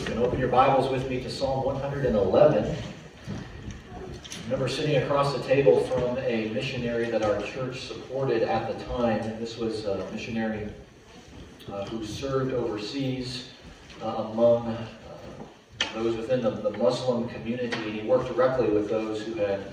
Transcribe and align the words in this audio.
You 0.00 0.06
can 0.06 0.18
open 0.18 0.40
your 0.40 0.48
Bibles 0.48 0.90
with 0.90 1.08
me 1.08 1.22
to 1.22 1.30
Psalm 1.30 1.64
111. 1.64 2.64
I 2.64 2.76
remember 4.44 4.66
sitting 4.66 4.96
across 4.96 5.32
the 5.32 5.42
table 5.44 5.80
from 5.84 6.18
a 6.18 6.48
missionary 6.48 7.10
that 7.10 7.22
our 7.22 7.40
church 7.42 7.82
supported 7.82 8.42
at 8.42 8.66
the 8.66 8.84
time. 8.86 9.20
This 9.38 9.56
was 9.56 9.84
a 9.84 10.04
missionary 10.10 10.68
uh, 11.72 11.86
who 11.86 12.04
served 12.04 12.52
overseas 12.52 13.50
uh, 14.02 14.26
among 14.32 14.66
uh, 14.66 14.86
those 15.94 16.16
within 16.16 16.42
the, 16.42 16.50
the, 16.50 16.70
Muslim 16.70 17.28
community. 17.28 17.92
He 17.92 18.06
worked 18.06 18.34
directly 18.34 18.70
with 18.70 18.90
those 18.90 19.22
who 19.22 19.34
had 19.34 19.72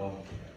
um, 0.00 0.12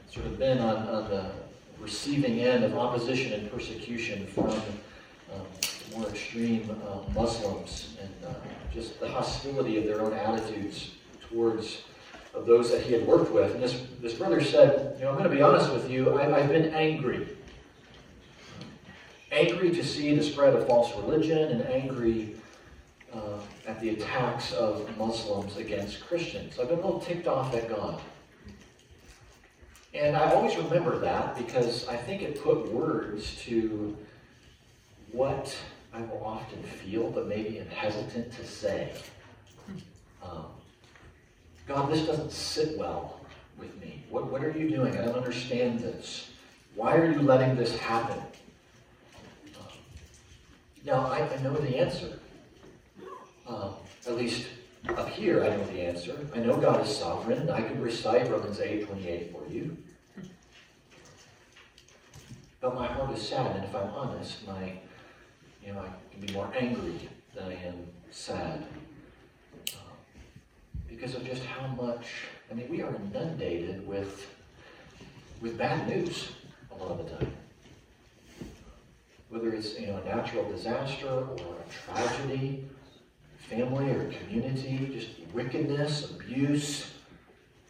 sort 0.09 0.27
of 0.27 0.39
been 0.39 0.59
on, 0.59 0.87
on, 0.87 1.09
the 1.09 1.29
receiving 1.77 2.39
end 2.39 2.63
of 2.63 2.77
opposition 2.77 3.33
and 3.33 3.51
persecution 3.51 4.27
from 4.27 4.49
um, 4.49 5.45
more 5.93 6.07
extreme 6.07 6.69
uh, 6.87 7.11
Muslims 7.13 7.97
and 8.01 8.25
uh, 8.25 8.33
just 8.73 8.99
the 8.99 9.07
hostility 9.07 9.77
of 9.77 9.85
their 9.85 10.01
own 10.01 10.13
attitudes 10.13 10.91
towards 11.29 11.83
of 12.33 12.45
those 12.45 12.71
that 12.71 12.81
he 12.81 12.93
had 12.93 13.05
worked 13.05 13.31
with. 13.31 13.53
And 13.53 13.63
this, 13.63 13.85
this 14.01 14.13
brother 14.13 14.41
said, 14.41 14.95
you 14.97 15.05
know, 15.05 15.11
I'm 15.11 15.17
going 15.17 15.29
to 15.29 15.35
be 15.35 15.41
honest 15.41 15.71
with 15.71 15.89
you, 15.89 16.17
I, 16.17 16.39
I've 16.39 16.49
been 16.49 16.73
angry. 16.73 17.27
Angry 19.31 19.71
to 19.71 19.83
see 19.83 20.15
the 20.15 20.23
spread 20.23 20.55
of 20.55 20.67
false 20.67 20.95
religion 20.95 21.37
and 21.37 21.61
angry 21.63 22.35
uh, 23.13 23.39
at 23.67 23.79
the 23.81 23.89
attacks 23.89 24.51
of 24.53 24.97
Muslims 24.97 25.57
against 25.57 26.05
Christians. 26.05 26.59
I've 26.59 26.69
been 26.69 26.79
a 26.79 26.81
little 26.81 26.99
ticked 26.99 27.27
off 27.27 27.53
at 27.53 27.69
God. 27.69 28.01
And 29.93 30.17
I 30.17 30.31
always 30.31 30.55
remember 30.57 30.97
that 30.99 31.37
because 31.37 31.87
I 31.87 31.95
think 31.95 32.23
it 32.23 32.41
put 32.41 32.71
words 32.71 33.35
to 33.43 33.95
what 35.11 35.55
I 35.93 36.01
will 36.01 36.23
often 36.25 36.63
feel, 36.63 37.11
but 37.11 37.27
maybe 37.27 37.59
am 37.59 37.67
hesitant 37.67 38.33
to 38.33 38.45
say. 38.45 38.93
Um, 40.23 40.45
God, 41.67 41.91
this 41.91 42.05
doesn't 42.05 42.31
sit 42.31 42.77
well 42.77 43.19
with 43.59 43.79
me. 43.79 44.03
What, 44.09 44.31
what 44.31 44.43
are 44.43 44.51
you 44.51 44.69
doing? 44.69 44.97
I 44.97 45.05
don't 45.05 45.15
understand 45.15 45.79
this. 45.79 46.31
Why 46.75 46.95
are 46.95 47.11
you 47.11 47.21
letting 47.21 47.55
this 47.55 47.77
happen? 47.77 48.17
Um, 49.55 49.67
now, 50.83 51.05
I, 51.05 51.29
I, 51.29 51.41
know 51.43 51.53
the 51.53 51.77
answer. 51.77 52.19
Um, 53.47 53.75
at 54.07 54.15
least 54.15 54.47
up 54.89 55.09
here, 55.09 55.43
I 55.43 55.49
know 55.49 55.65
the 55.65 55.81
answer. 55.81 56.17
I 56.33 56.39
know 56.39 56.57
God 56.57 56.81
is 56.81 56.97
sovereign. 56.97 57.49
I 57.49 57.61
could 57.61 57.79
recite 57.79 58.31
Romans 58.31 58.59
8 58.59 58.87
28 58.87 59.31
for 59.31 59.51
you. 59.51 59.77
But 62.59 62.75
my 62.75 62.87
heart 62.87 63.15
is 63.15 63.27
sad, 63.27 63.55
and 63.55 63.65
if 63.65 63.75
I'm 63.75 63.89
honest, 63.89 64.47
my 64.47 64.79
you 65.65 65.73
know, 65.73 65.79
I 65.79 66.11
can 66.11 66.25
be 66.25 66.33
more 66.33 66.51
angry 66.59 67.09
than 67.35 67.45
I 67.45 67.53
am 67.65 67.87
sad. 68.11 68.63
Uh, 69.69 69.77
because 70.87 71.15
of 71.15 71.25
just 71.25 71.43
how 71.45 71.67
much, 71.67 72.05
I 72.51 72.53
mean, 72.53 72.67
we 72.69 72.81
are 72.81 72.93
inundated 72.95 73.87
with, 73.87 74.27
with 75.41 75.57
bad 75.57 75.87
news 75.87 76.29
a 76.71 76.75
lot 76.75 76.99
of 76.99 77.05
the 77.05 77.15
time. 77.15 77.33
Whether 79.29 79.53
it's, 79.53 79.79
you 79.79 79.87
know, 79.87 79.97
a 79.97 80.05
natural 80.05 80.49
disaster 80.51 81.07
or 81.07 81.55
a 81.55 81.93
tragedy, 81.93 82.65
family 83.37 83.89
or 83.91 84.11
community, 84.11 84.91
just 84.93 85.33
wickedness, 85.33 86.11
abuse, 86.11 86.91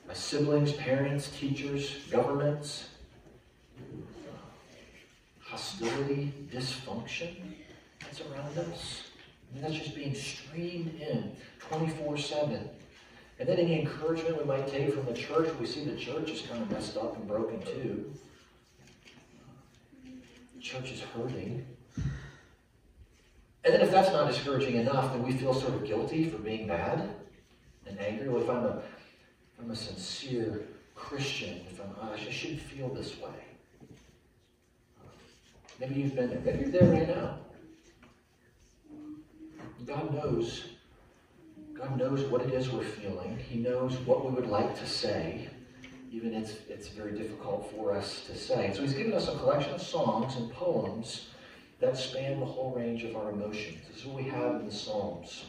my 0.07 0.13
siblings, 0.13 0.73
parents, 0.73 1.29
teachers, 1.29 1.99
governments, 2.11 2.89
hostility, 5.39 6.33
dysfunction 6.51 7.35
that's 8.03 8.21
around 8.21 8.57
us. 8.57 9.03
I 9.49 9.53
mean, 9.53 9.63
that's 9.63 9.75
just 9.75 9.95
being 9.95 10.13
streamed 10.15 10.99
in 11.01 11.35
24 11.59 12.17
7. 12.17 12.69
And 13.39 13.49
then 13.49 13.59
any 13.59 13.81
encouragement 13.81 14.37
we 14.37 14.45
might 14.45 14.67
take 14.67 14.93
from 14.93 15.05
the 15.05 15.13
church, 15.13 15.49
we 15.59 15.65
see 15.65 15.83
the 15.83 15.97
church 15.97 16.29
is 16.29 16.41
kind 16.41 16.61
of 16.61 16.71
messed 16.71 16.97
up 16.97 17.17
and 17.17 17.27
broken 17.27 17.61
too. 17.61 18.13
The 20.55 20.61
church 20.61 20.91
is 20.91 21.01
hurting. 21.01 21.65
And 23.65 23.73
then 23.73 23.81
if 23.81 23.91
that's 23.91 24.11
not 24.11 24.27
discouraging 24.27 24.75
enough, 24.75 25.13
then 25.13 25.23
we 25.23 25.33
feel 25.33 25.53
sort 25.53 25.73
of 25.73 25.85
guilty 25.85 26.29
for 26.29 26.37
being 26.37 26.67
mad 26.67 27.09
and 27.85 27.99
angry. 27.99 28.29
Well, 28.29 28.41
if 28.41 28.49
I'm 28.49 28.63
a, 28.65 28.77
if 28.77 29.63
I'm 29.63 29.71
a 29.71 29.75
sincere 29.75 30.61
Christian, 30.95 31.61
if 31.71 31.79
I'm, 31.79 31.95
honest, 32.01 32.27
I 32.27 32.31
shouldn't 32.31 32.61
feel 32.61 32.89
this 32.89 33.17
way. 33.19 33.29
Maybe 35.79 35.95
you've 35.95 36.15
been 36.15 36.29
there. 36.29 36.39
Maybe 36.45 36.59
you're 36.59 36.71
there 36.71 36.91
right 36.91 37.07
now. 37.07 37.37
God 39.85 40.13
knows. 40.13 40.65
God 41.73 41.97
knows 41.97 42.23
what 42.25 42.41
it 42.41 42.53
is 42.53 42.69
we're 42.69 42.83
feeling. 42.83 43.37
He 43.37 43.59
knows 43.59 43.97
what 43.99 44.25
we 44.25 44.31
would 44.31 44.49
like 44.49 44.77
to 44.79 44.85
say, 44.85 45.49
even 46.11 46.33
it's 46.33 46.53
it's 46.69 46.87
very 46.87 47.17
difficult 47.17 47.71
for 47.71 47.93
us 47.93 48.23
to 48.27 48.35
say. 48.35 48.71
so 48.73 48.81
He's 48.81 48.93
given 48.93 49.13
us 49.13 49.27
a 49.27 49.37
collection 49.37 49.73
of 49.73 49.81
songs 49.81 50.35
and 50.35 50.51
poems 50.51 51.27
that 51.79 51.97
span 51.97 52.39
the 52.39 52.45
whole 52.45 52.71
range 52.71 53.03
of 53.03 53.15
our 53.15 53.31
emotions. 53.31 53.79
This 53.89 54.01
is 54.01 54.05
what 54.05 54.23
we 54.23 54.29
have 54.29 54.55
in 54.55 54.65
the 54.65 54.71
Psalms. 54.71 55.43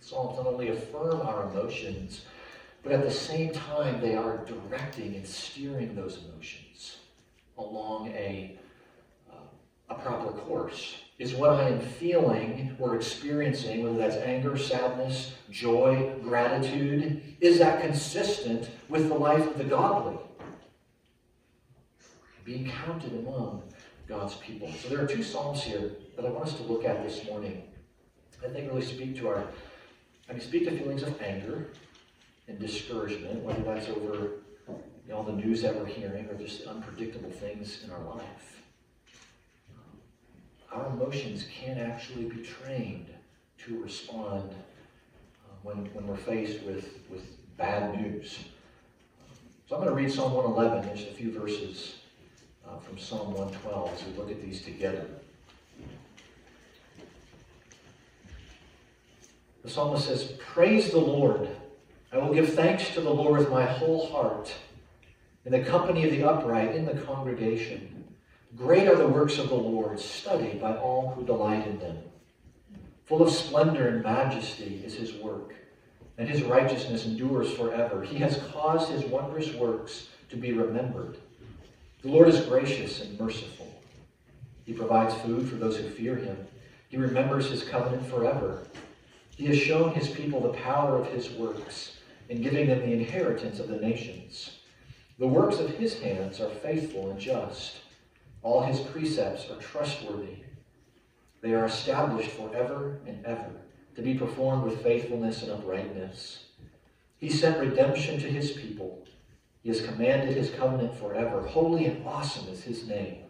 Psalms 0.00 0.36
not 0.36 0.46
only 0.46 0.68
affirm 0.68 1.20
our 1.22 1.50
emotions, 1.50 2.24
but 2.84 2.92
at 2.92 3.02
the 3.02 3.10
same 3.10 3.52
time 3.52 4.00
they 4.00 4.14
are 4.14 4.44
directing 4.44 5.16
and 5.16 5.26
steering 5.26 5.96
those 5.96 6.20
emotions 6.24 6.98
along 7.58 8.08
a 8.08 8.56
uh, 9.32 9.94
a 9.94 9.94
proper 9.94 10.30
course 10.32 10.94
is 11.18 11.34
what 11.34 11.50
I 11.50 11.68
am 11.68 11.80
feeling 11.80 12.76
or 12.78 12.94
experiencing, 12.94 13.82
whether 13.82 13.96
that's 13.96 14.16
anger, 14.16 14.56
sadness, 14.58 15.32
joy, 15.50 16.14
gratitude, 16.22 17.22
is 17.40 17.58
that 17.58 17.80
consistent 17.80 18.68
with 18.88 19.08
the 19.08 19.14
life 19.14 19.46
of 19.46 19.56
the 19.56 19.64
godly? 19.64 20.18
Being 22.44 22.70
counted 22.70 23.12
among 23.14 23.62
God's 24.06 24.34
people. 24.34 24.70
So 24.80 24.88
there 24.88 25.02
are 25.02 25.06
two 25.06 25.22
Psalms 25.22 25.62
here 25.62 25.92
that 26.16 26.26
I 26.26 26.28
want 26.28 26.48
us 26.48 26.54
to 26.54 26.62
look 26.64 26.84
at 26.84 27.02
this 27.02 27.24
morning. 27.24 27.62
I 28.44 28.48
think 28.48 28.68
really 28.68 28.84
speak 28.84 29.16
to 29.16 29.28
our, 29.28 29.44
I 30.28 30.32
mean, 30.32 30.42
speak 30.42 30.66
to 30.66 30.78
feelings 30.78 31.02
of 31.02 31.20
anger 31.22 31.68
and 32.46 32.58
discouragement, 32.58 33.42
whether 33.42 33.62
that's 33.62 33.88
over 33.88 34.14
you 34.68 35.12
know, 35.12 35.16
all 35.16 35.22
the 35.22 35.32
news 35.32 35.62
that 35.62 35.74
we're 35.74 35.86
hearing 35.86 36.28
or 36.28 36.34
just 36.34 36.66
unpredictable 36.66 37.30
things 37.30 37.82
in 37.84 37.90
our 37.90 38.04
life 38.04 38.55
our 40.76 40.88
emotions 40.88 41.46
can 41.50 41.78
actually 41.78 42.24
be 42.24 42.42
trained 42.42 43.06
to 43.58 43.82
respond 43.82 44.50
uh, 44.50 45.54
when, 45.62 45.76
when 45.94 46.06
we're 46.06 46.16
faced 46.16 46.62
with, 46.64 46.98
with 47.10 47.24
bad 47.56 47.98
news. 47.98 48.38
So 49.66 49.76
I'm 49.76 49.82
going 49.82 49.94
to 49.94 50.00
read 50.00 50.12
Psalm 50.12 50.34
111, 50.34 50.96
just 50.96 51.10
a 51.10 51.14
few 51.14 51.32
verses 51.32 51.96
uh, 52.68 52.78
from 52.78 52.98
Psalm 52.98 53.32
112 53.32 53.94
as 53.94 54.04
we 54.04 54.12
look 54.18 54.30
at 54.30 54.42
these 54.42 54.62
together. 54.62 55.06
The 59.64 59.70
psalmist 59.70 60.06
says, 60.06 60.34
Praise 60.38 60.90
the 60.90 60.98
Lord. 60.98 61.48
I 62.12 62.18
will 62.18 62.34
give 62.34 62.54
thanks 62.54 62.90
to 62.90 63.00
the 63.00 63.10
Lord 63.10 63.38
with 63.38 63.50
my 63.50 63.64
whole 63.64 64.06
heart, 64.08 64.54
in 65.44 65.52
the 65.52 65.64
company 65.64 66.04
of 66.04 66.10
the 66.10 66.22
upright, 66.22 66.76
in 66.76 66.84
the 66.84 66.94
congregation. 67.00 67.95
Great 68.56 68.88
are 68.88 68.96
the 68.96 69.06
works 69.06 69.38
of 69.38 69.50
the 69.50 69.54
Lord, 69.54 70.00
studied 70.00 70.62
by 70.62 70.76
all 70.76 71.10
who 71.10 71.26
delight 71.26 71.66
in 71.66 71.78
them. 71.78 71.98
Full 73.04 73.20
of 73.20 73.30
splendor 73.30 73.88
and 73.88 74.02
majesty 74.02 74.82
is 74.82 74.94
his 74.94 75.12
work, 75.14 75.54
and 76.16 76.26
his 76.26 76.42
righteousness 76.42 77.04
endures 77.04 77.52
forever. 77.52 78.02
He 78.02 78.16
has 78.16 78.42
caused 78.52 78.90
his 78.90 79.04
wondrous 79.04 79.52
works 79.54 80.08
to 80.30 80.36
be 80.36 80.52
remembered. 80.52 81.18
The 82.00 82.08
Lord 82.08 82.28
is 82.28 82.46
gracious 82.46 83.02
and 83.02 83.20
merciful. 83.20 83.70
He 84.64 84.72
provides 84.72 85.14
food 85.16 85.46
for 85.46 85.56
those 85.56 85.76
who 85.76 85.90
fear 85.90 86.16
him. 86.16 86.38
He 86.88 86.96
remembers 86.96 87.50
his 87.50 87.62
covenant 87.62 88.06
forever. 88.06 88.62
He 89.36 89.44
has 89.46 89.58
shown 89.58 89.92
his 89.92 90.08
people 90.08 90.40
the 90.40 90.58
power 90.58 90.96
of 90.98 91.08
his 91.08 91.30
works 91.32 91.98
in 92.30 92.40
giving 92.40 92.68
them 92.68 92.80
the 92.80 92.92
inheritance 92.92 93.60
of 93.60 93.68
the 93.68 93.76
nations. 93.76 94.60
The 95.18 95.26
works 95.26 95.58
of 95.58 95.70
his 95.76 96.00
hands 96.00 96.40
are 96.40 96.48
faithful 96.48 97.10
and 97.10 97.20
just. 97.20 97.80
All 98.46 98.62
his 98.62 98.78
precepts 98.78 99.50
are 99.50 99.56
trustworthy. 99.56 100.36
They 101.40 101.52
are 101.54 101.64
established 101.64 102.30
forever 102.30 103.00
and 103.04 103.26
ever, 103.26 103.50
to 103.96 104.02
be 104.02 104.14
performed 104.14 104.62
with 104.62 104.84
faithfulness 104.84 105.42
and 105.42 105.50
uprightness. 105.50 106.44
He 107.18 107.28
sent 107.28 107.58
redemption 107.58 108.20
to 108.20 108.30
his 108.30 108.52
people. 108.52 109.04
He 109.64 109.70
has 109.70 109.80
commanded 109.80 110.36
his 110.36 110.50
covenant 110.50 110.94
forever. 110.94 111.44
Holy 111.44 111.86
and 111.86 112.06
awesome 112.06 112.46
is 112.48 112.62
his 112.62 112.86
name. 112.86 113.24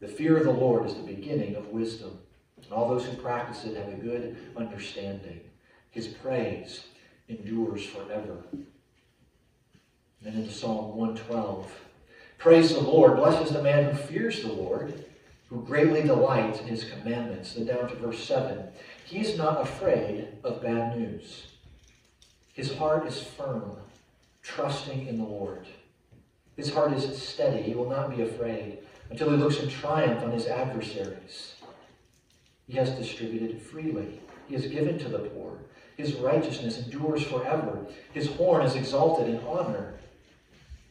The 0.00 0.08
fear 0.08 0.36
of 0.36 0.42
the 0.44 0.50
Lord 0.50 0.86
is 0.86 0.96
the 0.96 1.02
beginning 1.02 1.54
of 1.54 1.68
wisdom, 1.68 2.18
and 2.56 2.72
all 2.72 2.88
those 2.88 3.06
who 3.06 3.16
practice 3.18 3.64
it 3.64 3.76
have 3.76 3.92
a 3.92 3.96
good 3.96 4.36
understanding. 4.56 5.38
His 5.90 6.08
praise 6.08 6.88
endures 7.28 7.84
forever. 7.86 8.42
And 10.24 10.34
into 10.34 10.50
Psalm 10.50 10.96
112. 10.96 11.72
Praise 12.42 12.74
the 12.74 12.80
Lord. 12.80 13.18
Blessed 13.18 13.44
is 13.44 13.52
the 13.52 13.62
man 13.62 13.84
who 13.84 13.96
fears 13.96 14.42
the 14.42 14.48
Lord, 14.48 15.04
who 15.48 15.62
greatly 15.62 16.02
delights 16.02 16.58
in 16.58 16.66
his 16.66 16.82
commandments. 16.82 17.54
Then 17.54 17.66
down 17.66 17.88
to 17.88 17.94
verse 17.94 18.18
7. 18.24 18.66
He 19.04 19.20
is 19.20 19.38
not 19.38 19.60
afraid 19.60 20.26
of 20.42 20.60
bad 20.60 20.98
news. 20.98 21.12
news. 21.12 21.46
His 22.52 22.74
heart 22.74 23.06
is 23.06 23.22
firm, 23.22 23.76
trusting 24.42 25.06
in 25.06 25.18
the 25.18 25.24
Lord. 25.24 25.68
His 26.56 26.74
heart 26.74 26.92
is 26.92 27.22
steady. 27.22 27.62
He 27.62 27.74
will 27.74 27.88
not 27.88 28.10
be 28.10 28.22
afraid 28.22 28.78
until 29.08 29.30
he 29.30 29.36
looks 29.36 29.60
in 29.60 29.68
triumph 29.68 30.24
on 30.24 30.32
his 30.32 30.48
adversaries. 30.48 31.54
He 32.66 32.76
has 32.76 32.90
distributed 32.90 33.62
freely. 33.62 34.20
He 34.48 34.54
has 34.54 34.66
given 34.66 34.98
to 34.98 35.08
the 35.08 35.20
poor. 35.20 35.58
His 35.96 36.14
righteousness 36.14 36.84
endures 36.84 37.22
forever. 37.22 37.86
His 38.12 38.26
horn 38.32 38.66
is 38.66 38.74
exalted 38.74 39.28
in 39.28 39.38
honor. 39.46 39.94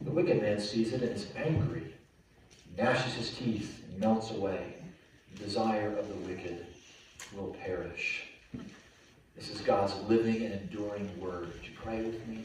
The 0.04 0.10
wicked 0.10 0.42
man 0.42 0.60
sees 0.60 0.92
it 0.92 1.02
and 1.02 1.12
is 1.12 1.28
angry, 1.36 1.94
gnashes 2.76 3.14
his 3.14 3.36
teeth, 3.36 3.84
and 3.88 4.00
melts 4.00 4.30
away. 4.30 4.74
The 5.34 5.44
desire 5.44 5.96
of 5.96 6.08
the 6.08 6.14
wicked 6.28 6.66
will 7.34 7.56
perish. 7.64 8.24
This 9.36 9.50
is 9.50 9.60
God's 9.60 9.94
living 10.08 10.44
and 10.44 10.54
enduring 10.54 11.08
word. 11.20 11.52
Would 11.52 11.64
you 11.64 11.72
pray 11.76 12.02
with 12.02 12.26
me? 12.26 12.44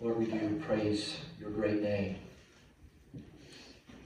Lord, 0.00 0.18
we 0.18 0.26
do 0.26 0.62
praise 0.66 1.16
your 1.40 1.50
great 1.50 1.82
name. 1.82 2.16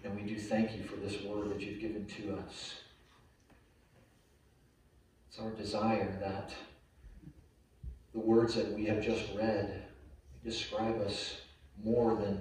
And 0.03 0.15
we 0.17 0.23
do 0.23 0.39
thank 0.39 0.77
you 0.77 0.85
for 0.85 0.97
this 0.97 1.23
word 1.23 1.51
that 1.51 1.61
you've 1.61 1.81
given 1.81 2.07
to 2.07 2.39
us. 2.39 2.75
It's 5.29 5.39
our 5.39 5.51
desire 5.51 6.17
that 6.21 6.53
the 8.17 8.23
words 8.23 8.55
that 8.55 8.73
we 8.73 8.87
have 8.87 9.03
just 9.03 9.25
read 9.37 9.83
describe 10.43 10.99
us 11.03 11.43
more 11.85 12.17
than 12.17 12.41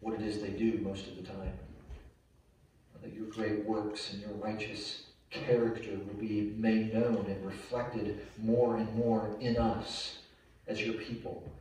what 0.00 0.14
it 0.14 0.22
is 0.22 0.40
they 0.40 0.48
do 0.48 0.78
most 0.82 1.06
of 1.06 1.16
the 1.16 1.22
time. 1.22 1.52
That 3.02 3.12
your 3.12 3.26
great 3.26 3.64
works 3.66 4.12
and 4.12 4.22
your 4.22 4.30
righteous 4.30 5.02
character 5.28 5.90
will 6.06 6.18
be 6.18 6.54
made 6.56 6.94
known 6.94 7.26
and 7.28 7.44
reflected 7.44 8.20
more 8.38 8.76
and 8.76 8.94
more 8.94 9.36
in 9.38 9.58
us 9.58 10.20
as 10.66 10.80
your 10.80 10.94
people. 10.94 11.52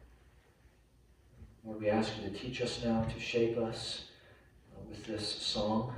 Lord, 1.65 1.81
we 1.81 1.89
ask 1.89 2.13
you 2.18 2.30
to 2.30 2.38
teach 2.38 2.62
us 2.62 2.81
now, 2.83 3.04
to 3.04 3.19
shape 3.19 3.57
us 3.57 4.06
uh, 4.74 4.80
with 4.88 5.04
this 5.06 5.27
song. 5.27 5.94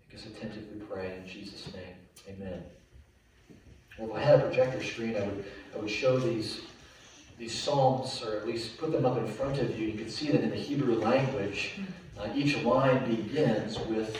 Make 0.00 0.18
us 0.18 0.26
attentively 0.26 0.80
pray 0.88 1.16
in 1.16 1.28
Jesus' 1.28 1.70
name. 1.74 1.96
Amen. 2.28 2.62
Well, 3.98 4.10
if 4.10 4.16
I 4.16 4.20
had 4.20 4.40
a 4.40 4.42
projector 4.42 4.82
screen, 4.82 5.16
I 5.16 5.20
would, 5.20 5.44
I 5.74 5.78
would 5.78 5.90
show 5.90 6.18
these, 6.18 6.62
these 7.38 7.54
psalms, 7.54 8.22
or 8.22 8.36
at 8.36 8.46
least 8.46 8.78
put 8.78 8.92
them 8.92 9.06
up 9.06 9.18
in 9.18 9.26
front 9.26 9.58
of 9.58 9.78
you. 9.78 9.86
You 9.86 9.98
can 9.98 10.08
see 10.08 10.30
that 10.32 10.42
in 10.42 10.50
the 10.50 10.56
Hebrew 10.56 10.96
language, 10.96 11.72
uh, 12.18 12.28
each 12.34 12.62
line 12.62 13.08
begins 13.08 13.78
with 13.80 14.16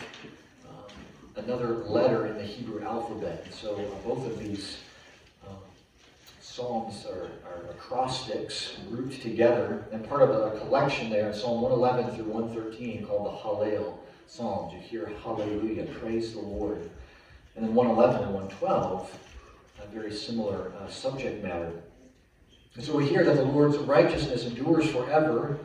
um, 0.69 1.45
another 1.45 1.79
letter 1.85 2.27
in 2.27 2.37
the 2.37 2.45
Hebrew 2.45 2.83
alphabet. 2.83 3.47
So 3.53 3.75
uh, 3.75 4.09
both 4.09 4.27
of 4.27 4.39
these 4.39 4.79
psalms 6.55 7.05
are, 7.07 7.33
are 7.51 7.69
acrostics 7.71 8.75
grouped 8.89 9.21
together 9.21 9.85
and 9.91 10.09
part 10.09 10.23
of 10.23 10.31
a 10.31 10.57
collection 10.61 11.11
there 11.11 11.27
in 11.27 11.35
Psalm 11.35 11.61
111 11.63 12.15
through 12.15 12.33
113 12.33 13.05
called 13.05 13.27
the 13.27 13.37
Hallel 13.37 13.99
Psalms. 14.29 14.73
You 14.73 14.79
hear 14.79 15.13
hallelujah, 15.25 15.85
praise 15.87 16.33
the 16.33 16.39
Lord. 16.39 16.89
And 17.57 17.65
then 17.65 17.75
111 17.75 18.23
and 18.23 18.35
112, 18.35 19.19
a 19.85 19.95
very 19.95 20.13
similar 20.13 20.73
uh, 20.81 20.89
subject 20.89 21.43
matter. 21.43 21.71
And 22.75 22.85
so 22.85 22.97
we 22.97 23.07
hear 23.07 23.25
that 23.25 23.37
the 23.37 23.45
Lord's 23.45 23.77
righteousness 23.79 24.47
endures 24.47 24.89
forever, 24.91 25.59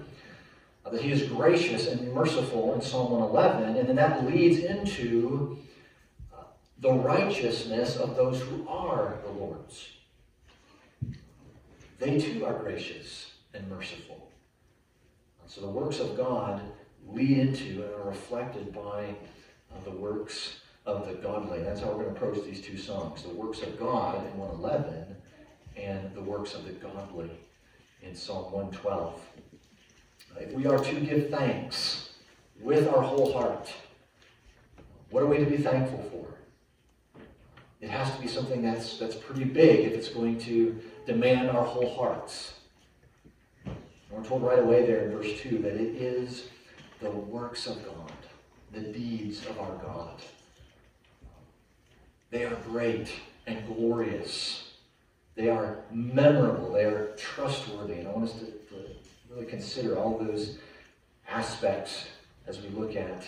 uh, 0.86 0.89
that 0.92 1.01
he 1.01 1.12
is 1.12 1.24
gracious 1.24 1.88
and 1.88 2.13
merciful 2.13 2.74
in 2.75 2.81
Psalm 2.81 3.12
111, 3.12 3.77
and 3.77 3.88
then 3.88 3.95
that 3.95 4.25
leads 4.25 4.63
into 4.63 5.57
uh, 6.33 6.44
the 6.80 6.92
righteousness 6.92 7.98
of 7.98 8.16
those 8.16 8.42
who 8.42 8.68
are 8.68 9.18
the 9.25 9.31
Lord's 9.31 9.89
they 12.00 12.18
too 12.18 12.45
are 12.45 12.54
gracious 12.54 13.33
and 13.54 13.69
merciful. 13.69 14.30
So 15.48 15.62
the 15.62 15.68
works 15.68 16.00
of 16.00 16.15
God 16.15 16.62
lead 17.07 17.38
into 17.38 17.83
and 17.83 17.94
are 17.95 18.07
reflected 18.07 18.74
by 18.74 19.15
uh, 19.72 19.83
the 19.83 19.92
works 19.92 20.62
of 20.89 21.07
the 21.07 21.13
godly. 21.13 21.62
That's 21.62 21.81
how 21.81 21.88
we're 21.88 22.03
going 22.03 22.15
to 22.15 22.21
approach 22.21 22.44
these 22.44 22.62
two 22.62 22.77
songs. 22.77 23.24
The 23.24 23.30
works 23.30 23.62
of 23.62 23.80
God 23.80 24.25
in 24.25 24.38
111 24.38 25.15
and 25.77 26.13
the 26.15 26.21
works 26.21 26.56
of 26.56 26.65
the 26.65 26.71
godly 26.71 27.30
in 28.01 28.15
Psalm 28.15 28.51
112. 28.51 29.21
If 30.39 30.53
we 30.53 30.65
are 30.65 30.80
to 30.80 31.00
give 31.00 31.30
thanks 31.30 32.09
with 32.59 32.88
our 32.88 33.01
whole 33.01 33.31
heart, 33.33 33.71
what 35.12 35.24
are 35.24 35.27
we 35.27 35.38
to 35.38 35.45
be 35.45 35.57
thankful 35.57 36.03
for? 36.12 36.27
It 37.81 37.89
has 37.89 38.13
to 38.15 38.21
be 38.21 38.27
something 38.27 38.62
that's, 38.62 38.97
that's 38.97 39.15
pretty 39.15 39.45
big 39.45 39.88
if 39.88 39.94
it's 39.94 40.09
going 40.09 40.39
to 40.39 40.80
demand 41.06 41.50
our 41.50 41.63
whole 41.63 41.95
hearts. 41.95 42.53
And 43.65 43.75
we're 44.12 44.24
told 44.24 44.44
right 44.44 44.59
away 44.59 44.86
there 44.86 45.06
in 45.06 45.12
verse 45.12 45.39
2 45.39 45.59
that 45.59 45.75
it 45.75 45.95
is 45.95 46.50
the 47.00 47.09
works 47.09 47.68
of 47.68 47.83
God, 47.86 48.12
the 48.74 48.81
deeds 48.81 49.45
of 49.45 49.59
our 49.59 49.75
God. 49.77 50.21
They 52.31 52.46
are 52.46 52.56
great 52.68 53.12
and 53.48 53.66
glorious. 53.68 54.72
They 55.36 55.50
are 55.50 55.78
memorable. 55.92 56.74
They 56.74 56.86
are 56.86 57.14
trustworthy. 57.18 57.94
And 57.94 58.08
I 58.08 58.12
want 58.12 58.30
us 58.30 58.34
to, 58.40 58.46
to 58.46 58.90
really 59.30 59.46
consider 59.46 59.98
all 59.98 60.18
those 60.18 60.60
aspects 61.30 62.08
as 62.48 62.62
we 62.62 62.70
look 62.70 62.96
at 62.96 63.24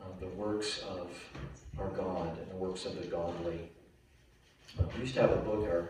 uh, 0.00 0.04
the 0.20 0.26
works 0.28 0.82
of 0.88 1.10
our 1.78 1.88
God 1.88 2.38
and 2.38 2.50
the 2.50 2.56
works 2.56 2.84
of 2.84 3.00
the 3.00 3.06
godly. 3.06 3.68
Uh, 4.78 4.84
we 4.94 5.00
used 5.00 5.14
to 5.14 5.22
have 5.22 5.32
a 5.32 5.36
book, 5.36 5.66
our 5.68 5.88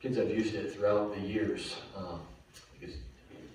kids 0.00 0.16
have 0.16 0.30
used 0.30 0.54
it 0.54 0.74
throughout 0.74 1.14
the 1.14 1.20
years. 1.20 1.76
Um, 1.96 2.20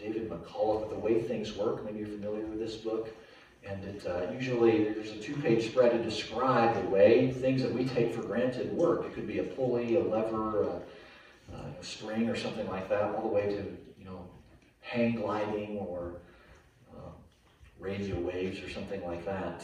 David 0.04 0.30
Macaulay, 0.30 0.90
The 0.90 1.00
Way 1.00 1.22
Things 1.22 1.56
Work, 1.56 1.86
maybe 1.86 2.00
you're 2.00 2.10
familiar 2.10 2.46
with 2.46 2.60
this 2.60 2.76
book. 2.76 3.16
And 3.68 3.84
it 3.84 4.06
uh, 4.06 4.32
usually 4.32 4.84
there's 4.84 5.12
a 5.12 5.18
two-page 5.18 5.68
spread 5.68 5.92
to 5.92 6.04
describe 6.04 6.76
the 6.76 6.90
way 6.90 7.32
things 7.32 7.62
that 7.62 7.72
we 7.72 7.86
take 7.86 8.14
for 8.14 8.22
granted 8.22 8.74
work. 8.74 9.06
It 9.06 9.14
could 9.14 9.28
be 9.28 9.40
a 9.40 9.44
pulley, 9.44 9.96
a 9.96 10.02
lever, 10.02 10.64
a, 10.64 10.82
a 11.54 11.84
string, 11.84 12.28
or 12.28 12.36
something 12.36 12.68
like 12.68 12.90
that, 12.90 13.16
all 13.16 13.22
the 13.22 13.28
way 13.28 13.46
to 13.48 13.78
you 13.98 14.06
know 14.06 14.26
hang 14.82 15.16
gliding 15.16 15.78
or 15.78 16.16
uh, 16.94 17.10
radio 17.80 18.20
waves 18.20 18.62
or 18.62 18.70
something 18.70 19.04
like 19.06 19.26
that. 19.26 19.64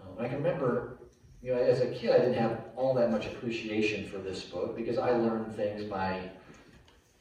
Um, 0.00 0.24
I 0.24 0.28
can 0.28 0.38
remember 0.38 0.96
you 1.42 1.54
know, 1.54 1.60
as 1.60 1.80
a 1.80 1.86
kid, 1.86 2.10
I 2.10 2.18
didn't 2.18 2.34
have 2.34 2.64
all 2.76 2.92
that 2.94 3.10
much 3.10 3.26
appreciation 3.26 4.06
for 4.06 4.18
this 4.18 4.44
book 4.44 4.76
because 4.76 4.98
I 4.98 5.12
learned 5.12 5.54
things 5.56 5.84
by, 5.84 6.30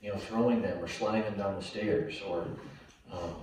you 0.01 0.11
know, 0.11 0.17
throwing 0.17 0.61
them 0.61 0.83
or 0.83 0.87
sliding 0.87 1.23
them 1.23 1.37
down 1.37 1.55
the 1.55 1.61
stairs 1.61 2.21
or, 2.27 2.45
um, 3.11 3.35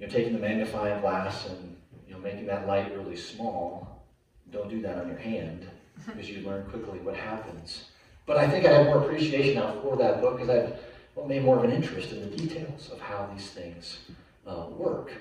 you 0.00 0.06
know, 0.06 0.12
taking 0.12 0.32
the 0.32 0.38
magnifying 0.38 1.00
glass 1.00 1.46
and, 1.48 1.76
you 2.08 2.14
know, 2.14 2.20
making 2.20 2.46
that 2.46 2.66
light 2.66 2.92
really 2.96 3.16
small. 3.16 4.02
Don't 4.50 4.70
do 4.70 4.80
that 4.82 4.96
on 4.96 5.08
your 5.08 5.18
hand 5.18 5.68
because 6.06 6.28
you 6.28 6.40
learn 6.40 6.64
quickly 6.64 6.98
what 7.00 7.14
happens. 7.14 7.84
But 8.26 8.38
I 8.38 8.48
think 8.48 8.64
I 8.64 8.72
have 8.72 8.86
more 8.86 9.02
appreciation 9.02 9.56
now 9.56 9.78
for 9.82 9.96
that 9.98 10.20
book 10.20 10.38
because 10.38 10.48
I've 10.48 10.78
well, 11.14 11.26
made 11.26 11.44
more 11.44 11.58
of 11.58 11.64
an 11.64 11.72
interest 11.72 12.12
in 12.12 12.20
the 12.20 12.36
details 12.36 12.88
of 12.90 13.00
how 13.00 13.28
these 13.32 13.50
things 13.50 13.98
uh, 14.46 14.66
work. 14.70 15.12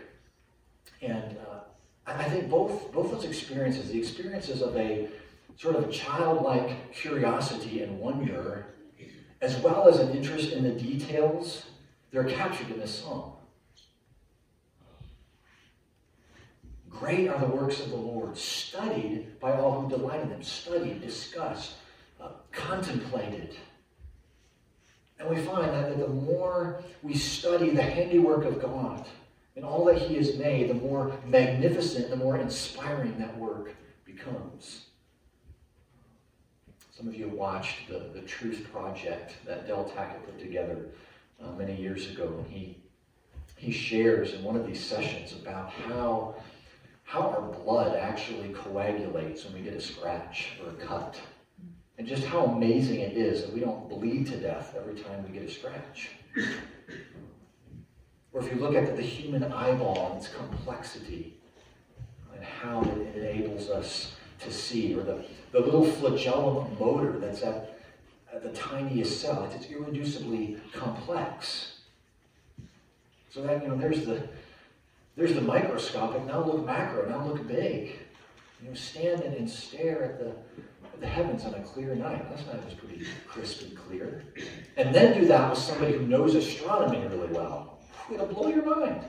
And 1.01 1.37
uh, 1.37 1.59
I 2.05 2.23
think 2.25 2.49
both, 2.49 2.91
both 2.91 3.11
those 3.11 3.25
experiences, 3.25 3.89
the 3.89 3.99
experiences 3.99 4.61
of 4.61 4.75
a 4.77 5.09
sort 5.57 5.75
of 5.75 5.91
childlike 5.91 6.93
curiosity 6.93 7.81
and 7.81 7.99
wonder, 7.99 8.65
as 9.41 9.57
well 9.57 9.89
as 9.89 9.99
an 9.99 10.15
interest 10.15 10.53
in 10.53 10.63
the 10.63 10.71
details, 10.71 11.65
they're 12.11 12.23
captured 12.23 12.69
in 12.69 12.79
this 12.79 12.99
song. 12.99 13.38
Great 16.89 17.27
are 17.27 17.39
the 17.39 17.47
works 17.47 17.79
of 17.79 17.89
the 17.89 17.95
Lord, 17.95 18.37
studied 18.37 19.39
by 19.39 19.53
all 19.53 19.81
who 19.81 19.89
delight 19.89 20.21
in 20.21 20.29
them, 20.29 20.43
studied, 20.43 21.01
discussed, 21.01 21.75
uh, 22.19 22.29
contemplated. 22.51 23.55
And 25.19 25.29
we 25.29 25.37
find 25.41 25.69
that 25.73 25.97
the 25.97 26.07
more 26.07 26.81
we 27.03 27.13
study 27.13 27.69
the 27.69 27.83
handiwork 27.83 28.45
of 28.45 28.61
God, 28.61 29.05
and 29.55 29.65
all 29.65 29.83
that 29.85 29.97
he 29.97 30.15
has 30.15 30.37
made, 30.37 30.69
the 30.69 30.73
more 30.73 31.11
magnificent, 31.25 32.09
the 32.09 32.15
more 32.15 32.37
inspiring 32.37 33.17
that 33.19 33.37
work 33.37 33.75
becomes. 34.05 34.85
Some 36.91 37.07
of 37.07 37.15
you 37.15 37.29
watched 37.29 37.87
the, 37.89 38.09
the 38.13 38.21
Truth 38.21 38.67
Project 38.71 39.33
that 39.45 39.67
Del 39.67 39.85
Tackett 39.85 40.25
put 40.25 40.39
together 40.39 40.85
uh, 41.41 41.51
many 41.53 41.75
years 41.75 42.09
ago. 42.09 42.35
And 42.37 42.47
he, 42.47 42.77
he 43.57 43.71
shares 43.71 44.33
in 44.33 44.43
one 44.43 44.55
of 44.55 44.65
these 44.65 44.83
sessions 44.83 45.33
about 45.33 45.69
how, 45.71 46.35
how 47.09 47.21
our 47.21 47.41
blood 47.41 47.95
actually 47.95 48.49
coagulates 48.49 49.43
when 49.43 49.55
we 49.55 49.61
get 49.61 49.73
a 49.73 49.81
scratch 49.81 50.49
or 50.63 50.69
a 50.69 50.73
cut. 50.73 51.19
And 51.97 52.05
just 52.05 52.23
how 52.23 52.45
amazing 52.45 52.99
it 52.99 53.17
is 53.17 53.41
that 53.41 53.51
we 53.51 53.61
don't 53.61 53.89
bleed 53.89 54.27
to 54.27 54.37
death 54.37 54.75
every 54.77 54.93
time 54.93 55.25
we 55.27 55.33
get 55.33 55.49
a 55.49 55.51
scratch. 55.51 56.11
Or 58.31 58.41
if 58.41 58.53
you 58.53 58.59
look 58.59 58.75
at 58.75 58.95
the, 58.95 59.01
human 59.01 59.43
eyeball 59.51 60.11
and 60.11 60.21
its 60.21 60.31
complexity, 60.31 61.33
and 62.35 62.43
how 62.43 62.83
it 62.83 63.15
enables 63.15 63.71
us 63.71 64.13
to 64.41 64.51
see, 64.51 64.93
or 64.93 65.01
the, 65.01 65.25
the 65.51 65.61
little 65.61 65.83
flagellum 65.83 66.77
motor 66.79 67.17
that's 67.17 67.41
at, 67.41 67.79
at 68.31 68.43
the 68.43 68.51
tiniest 68.51 69.19
cell. 69.19 69.49
It's, 69.55 69.65
irreducibly 69.65 70.59
complex. 70.73 71.79
So 73.31 73.41
that, 73.41 73.63
you 73.63 73.69
know, 73.69 73.77
there's 73.77 74.05
the, 74.05 74.29
there's 75.19 75.33
the 75.33 75.41
microscopic, 75.41 76.25
now 76.25 76.41
look 76.41 76.65
macro, 76.65 77.07
now 77.09 77.25
look 77.25 77.45
big. 77.45 77.99
You 78.63 78.69
know, 78.69 78.73
stand 78.73 79.21
and 79.21 79.49
stare 79.49 80.01
at 80.01 80.17
the, 80.17 80.29
at 80.29 81.01
the 81.01 81.07
heavens 81.07 81.43
on 81.43 81.55
a 81.55 81.59
clear 81.59 81.93
night. 81.93 82.29
That's 82.29 82.45
not 82.47 82.63
just 82.65 82.77
pretty 82.77 83.05
crisp 83.27 83.63
and 83.63 83.77
clear. 83.77 84.23
And 84.77 84.95
then 84.95 85.19
do 85.19 85.27
that 85.27 85.49
with 85.49 85.59
somebody 85.59 85.97
who 85.97 86.07
knows 86.07 86.35
astronomy 86.35 87.05
really 87.05 87.27
well. 87.33 87.79
It'll 88.11 88.27
blow 88.27 88.47
your 88.47 88.63
mind. 88.63 89.03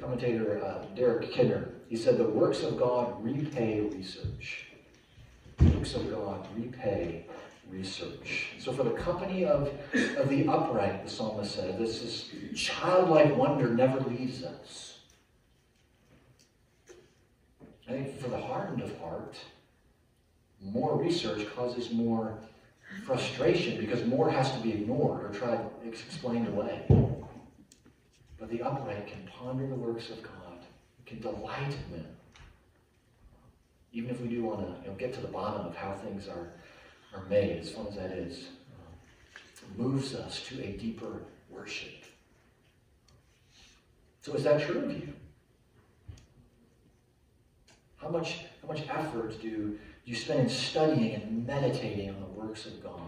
Commentator 0.00 0.64
uh, 0.64 0.86
Derek 0.94 1.30
Kidner, 1.32 1.68
he 1.88 1.96
said, 1.96 2.16
the 2.16 2.24
works 2.24 2.62
of 2.62 2.78
God 2.78 3.22
repay 3.22 3.80
research. 3.80 4.68
The 5.58 5.64
works 5.76 5.94
of 5.94 6.10
God 6.10 6.48
repay 6.56 7.26
research. 7.70 8.48
So 8.58 8.72
for 8.72 8.82
the 8.82 8.90
company 8.90 9.44
of, 9.44 9.68
of 10.16 10.28
the 10.28 10.48
upright, 10.48 11.04
the 11.04 11.10
psalmist 11.10 11.54
said, 11.54 11.78
this 11.78 12.02
is 12.02 12.30
childlike 12.54 13.36
wonder 13.36 13.68
never 13.68 14.00
leaves 14.00 14.44
us. 14.44 14.98
I 17.88 17.92
think 17.92 18.18
for 18.18 18.28
the 18.28 18.40
hardened 18.40 18.82
of 18.82 18.98
heart, 18.98 19.36
more 20.60 20.96
research 20.96 21.46
causes 21.54 21.92
more 21.92 22.38
frustration 23.04 23.78
because 23.78 24.04
more 24.04 24.30
has 24.30 24.52
to 24.52 24.58
be 24.58 24.72
ignored 24.72 25.24
or 25.24 25.30
tried 25.30 25.60
explained 25.84 26.48
away. 26.48 26.82
But 28.38 28.50
the 28.50 28.62
upright 28.62 29.06
can 29.06 29.26
ponder 29.26 29.66
the 29.66 29.74
works 29.74 30.10
of 30.10 30.22
God, 30.22 30.58
can 31.04 31.20
delight 31.20 31.76
in 31.86 31.96
them. 31.98 32.06
Even 33.92 34.10
if 34.10 34.20
we 34.20 34.28
do 34.28 34.42
want 34.42 34.60
to 34.60 34.82
you 34.82 34.88
know, 34.88 34.94
get 34.94 35.14
to 35.14 35.20
the 35.20 35.28
bottom 35.28 35.66
of 35.66 35.74
how 35.74 35.94
things 35.94 36.28
are, 36.28 36.48
as 37.14 37.70
fun 37.70 37.86
as 37.88 37.96
that 37.96 38.12
is, 38.12 38.48
uh, 38.74 39.82
moves 39.82 40.14
us 40.14 40.44
to 40.46 40.62
a 40.62 40.72
deeper 40.72 41.22
worship. 41.50 42.04
So 44.22 44.34
is 44.34 44.44
that 44.44 44.60
true 44.60 44.84
of 44.84 44.90
you? 44.90 45.12
How 47.96 48.08
much, 48.08 48.40
how 48.62 48.68
much 48.68 48.82
effort 48.88 49.40
do 49.40 49.78
you 50.04 50.14
spend 50.14 50.40
in 50.40 50.48
studying 50.48 51.14
and 51.14 51.46
meditating 51.46 52.10
on 52.10 52.20
the 52.20 52.26
works 52.26 52.66
of 52.66 52.82
God? 52.82 53.00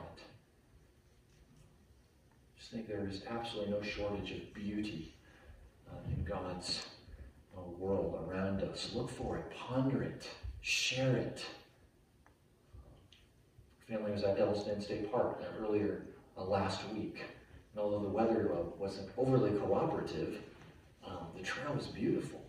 I 2.55 2.59
just 2.59 2.73
think 2.73 2.89
there 2.89 3.07
is 3.09 3.23
absolutely 3.29 3.73
no 3.73 3.83
shortage 3.83 4.33
of 4.33 4.55
beauty 4.55 5.15
uh, 5.91 5.97
in 6.09 6.25
God's 6.25 6.87
uh, 7.57 7.61
world 7.79 8.29
around 8.29 8.63
us. 8.63 8.91
Look 8.95 9.11
for 9.11 9.37
it, 9.39 9.45
ponder 9.57 10.03
it, 10.03 10.29
share 10.61 11.17
it. 11.17 11.45
Family 13.89 14.13
was 14.13 14.23
at 14.23 14.37
Den 14.37 14.83
State 14.83 15.11
Park 15.11 15.43
earlier 15.59 16.03
uh, 16.37 16.45
last 16.45 16.81
week. 16.91 17.23
And 17.73 17.81
although 17.81 18.01
the 18.01 18.09
weather 18.09 18.53
uh, 18.53 18.63
wasn't 18.79 19.09
overly 19.17 19.53
cooperative, 19.53 20.41
um, 21.07 21.29
the 21.35 21.43
trail 21.43 21.73
was 21.75 21.87
beautiful 21.87 22.43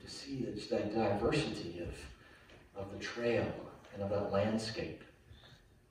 to 0.00 0.08
see 0.08 0.46
just 0.54 0.70
that 0.70 0.94
diversity 0.94 1.80
of, 1.80 2.80
of 2.80 2.92
the 2.92 2.98
trail 2.98 3.52
and 3.92 4.02
of 4.02 4.10
that 4.10 4.30
landscape. 4.30 5.02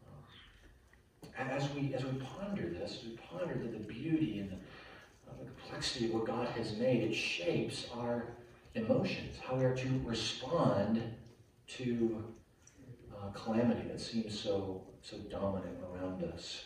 Uh, 0.08 1.42
as 1.50 1.70
we 1.72 1.94
as 1.94 2.06
we 2.06 2.14
ponder 2.38 2.70
this, 2.70 3.04
we 3.04 3.18
ponder 3.18 3.56
the, 3.56 3.68
the 3.68 3.84
beauty 3.84 4.40
and 4.40 4.52
the, 4.52 4.56
uh, 4.56 5.34
the 5.44 5.52
complexity 5.62 6.06
of 6.06 6.14
what 6.14 6.26
God 6.26 6.48
has 6.50 6.78
made, 6.78 7.04
it 7.04 7.14
shapes 7.14 7.88
our 7.94 8.28
emotions, 8.76 9.36
how 9.46 9.56
we 9.56 9.66
are 9.66 9.76
to 9.76 10.02
respond 10.06 11.04
to 11.68 12.24
uh, 13.30 13.40
calamity 13.40 13.88
that 13.88 14.00
seems 14.00 14.40
so 14.40 14.84
so 15.02 15.18
dominant 15.30 15.78
around 15.94 16.24
us. 16.24 16.66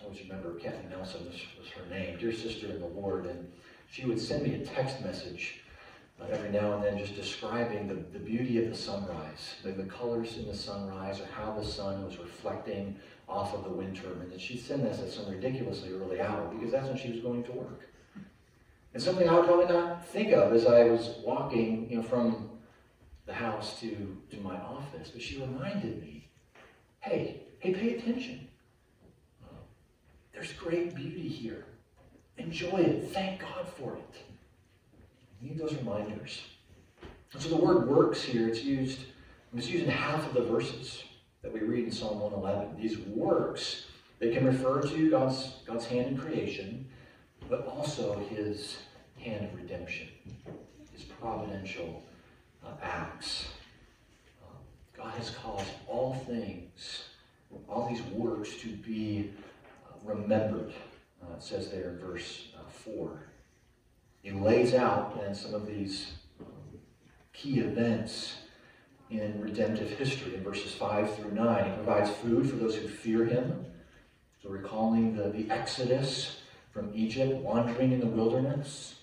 I 0.00 0.04
always 0.04 0.20
remember 0.20 0.54
Kathy 0.54 0.88
Nelson 0.90 1.24
was, 1.26 1.40
was 1.58 1.68
her 1.70 1.88
name, 1.88 2.18
dear 2.18 2.32
sister 2.32 2.66
in 2.66 2.80
the 2.80 2.86
Lord, 2.86 3.26
and 3.26 3.50
she 3.90 4.04
would 4.06 4.20
send 4.20 4.42
me 4.42 4.54
a 4.54 4.66
text 4.66 5.00
message 5.04 5.60
uh, 6.20 6.24
every 6.30 6.50
now 6.50 6.74
and 6.74 6.82
then 6.82 6.98
just 6.98 7.14
describing 7.14 7.86
the, 7.86 7.94
the 7.94 8.18
beauty 8.18 8.62
of 8.62 8.70
the 8.70 8.76
sunrise, 8.76 9.54
the, 9.62 9.70
the 9.70 9.84
colors 9.84 10.36
in 10.36 10.48
the 10.48 10.54
sunrise, 10.54 11.20
or 11.20 11.26
how 11.26 11.52
the 11.52 11.64
sun 11.64 12.04
was 12.04 12.18
reflecting 12.18 12.96
off 13.28 13.54
of 13.54 13.64
the 13.64 13.70
wind 13.70 13.96
turbine. 13.96 14.30
And 14.32 14.40
she'd 14.40 14.60
send 14.60 14.84
this 14.84 15.00
at 15.00 15.10
some 15.10 15.28
ridiculously 15.28 15.92
early 15.92 16.20
hour 16.20 16.52
because 16.52 16.72
that's 16.72 16.88
when 16.88 16.98
she 16.98 17.12
was 17.12 17.20
going 17.20 17.44
to 17.44 17.52
work. 17.52 17.88
And 18.94 19.02
something 19.02 19.28
I 19.28 19.36
would 19.36 19.46
probably 19.46 19.72
not 19.72 20.06
think 20.08 20.32
of 20.32 20.52
as 20.52 20.66
I 20.66 20.84
was 20.84 21.16
walking, 21.24 21.88
you 21.88 21.96
know, 21.96 22.02
from 22.02 22.50
the 23.32 23.38
house 23.38 23.80
to, 23.80 24.16
to 24.30 24.36
my 24.42 24.56
office, 24.56 25.10
but 25.10 25.22
she 25.22 25.40
reminded 25.40 26.02
me, 26.02 26.28
hey, 27.00 27.40
hey, 27.60 27.72
pay 27.72 27.94
attention. 27.96 28.46
Uh, 29.42 29.54
there's 30.34 30.52
great 30.52 30.94
beauty 30.94 31.28
here. 31.28 31.64
Enjoy 32.36 32.76
it. 32.76 33.08
Thank 33.08 33.40
God 33.40 33.66
for 33.66 33.94
it. 33.94 34.16
You 35.40 35.48
need 35.48 35.58
those 35.58 35.74
reminders. 35.74 36.42
And 37.32 37.40
so 37.40 37.48
the 37.48 37.56
word 37.56 37.88
works 37.88 38.22
here, 38.22 38.48
it's 38.48 38.62
used, 38.62 39.00
it's 39.56 39.68
used 39.68 39.84
in 39.84 39.90
half 39.90 40.26
of 40.26 40.34
the 40.34 40.42
verses 40.42 41.02
that 41.40 41.50
we 41.50 41.60
read 41.60 41.84
in 41.84 41.90
Psalm 41.90 42.20
111. 42.20 42.80
These 42.80 42.98
works, 42.98 43.86
they 44.18 44.30
can 44.30 44.44
refer 44.44 44.82
to 44.82 45.10
God's, 45.10 45.54
God's 45.66 45.86
hand 45.86 46.08
in 46.08 46.18
creation, 46.18 46.86
but 47.48 47.66
also 47.66 48.18
his 48.28 48.76
hand 49.18 49.46
of 49.46 49.54
redemption, 49.54 50.08
his 50.92 51.04
providential 51.04 52.02
uh, 52.64 52.70
acts. 52.82 53.46
Uh, 54.42 54.54
God 54.96 55.12
has 55.14 55.30
caused 55.30 55.70
all 55.88 56.14
things, 56.26 57.04
all 57.68 57.88
these 57.88 58.02
works 58.02 58.56
to 58.56 58.68
be 58.68 59.30
uh, 59.86 59.94
remembered. 60.04 60.72
Uh, 61.22 61.34
it 61.36 61.42
says 61.42 61.70
there 61.70 61.90
in 61.90 61.98
verse 61.98 62.48
uh, 62.56 62.68
4. 62.68 63.28
He 64.22 64.30
lays 64.30 64.74
out 64.74 65.20
then 65.20 65.34
some 65.34 65.54
of 65.54 65.66
these 65.66 66.12
um, 66.40 66.78
key 67.32 67.60
events 67.60 68.34
in 69.10 69.40
redemptive 69.40 69.90
history 69.90 70.34
in 70.34 70.42
verses 70.42 70.72
5 70.74 71.16
through 71.16 71.32
9. 71.32 71.64
He 71.64 71.70
provides 71.76 72.10
food 72.10 72.48
for 72.48 72.56
those 72.56 72.76
who 72.76 72.88
fear 72.88 73.24
him. 73.24 73.66
So, 74.42 74.48
recalling 74.48 75.14
the, 75.14 75.28
the 75.28 75.50
Exodus 75.50 76.38
from 76.72 76.90
Egypt, 76.94 77.34
wandering 77.42 77.92
in 77.92 78.00
the 78.00 78.06
wilderness. 78.06 78.96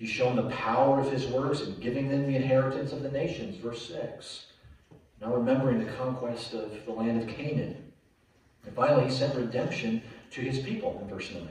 He's 0.00 0.08
shown 0.08 0.34
the 0.34 0.48
power 0.48 0.98
of 0.98 1.12
his 1.12 1.26
works 1.26 1.60
and 1.60 1.78
giving 1.78 2.08
them 2.08 2.22
the 2.22 2.34
inheritance 2.34 2.92
of 2.92 3.02
the 3.02 3.10
nations, 3.10 3.58
verse 3.58 3.86
6. 3.86 4.46
Now, 5.20 5.34
remembering 5.34 5.78
the 5.78 5.92
conquest 5.92 6.54
of 6.54 6.72
the 6.86 6.90
land 6.90 7.20
of 7.20 7.28
Canaan. 7.28 7.92
And 8.64 8.74
finally, 8.74 9.04
he 9.04 9.10
sent 9.10 9.36
redemption 9.36 10.00
to 10.30 10.40
his 10.40 10.60
people 10.60 10.98
in 11.02 11.14
verse 11.14 11.30
9. 11.30 11.46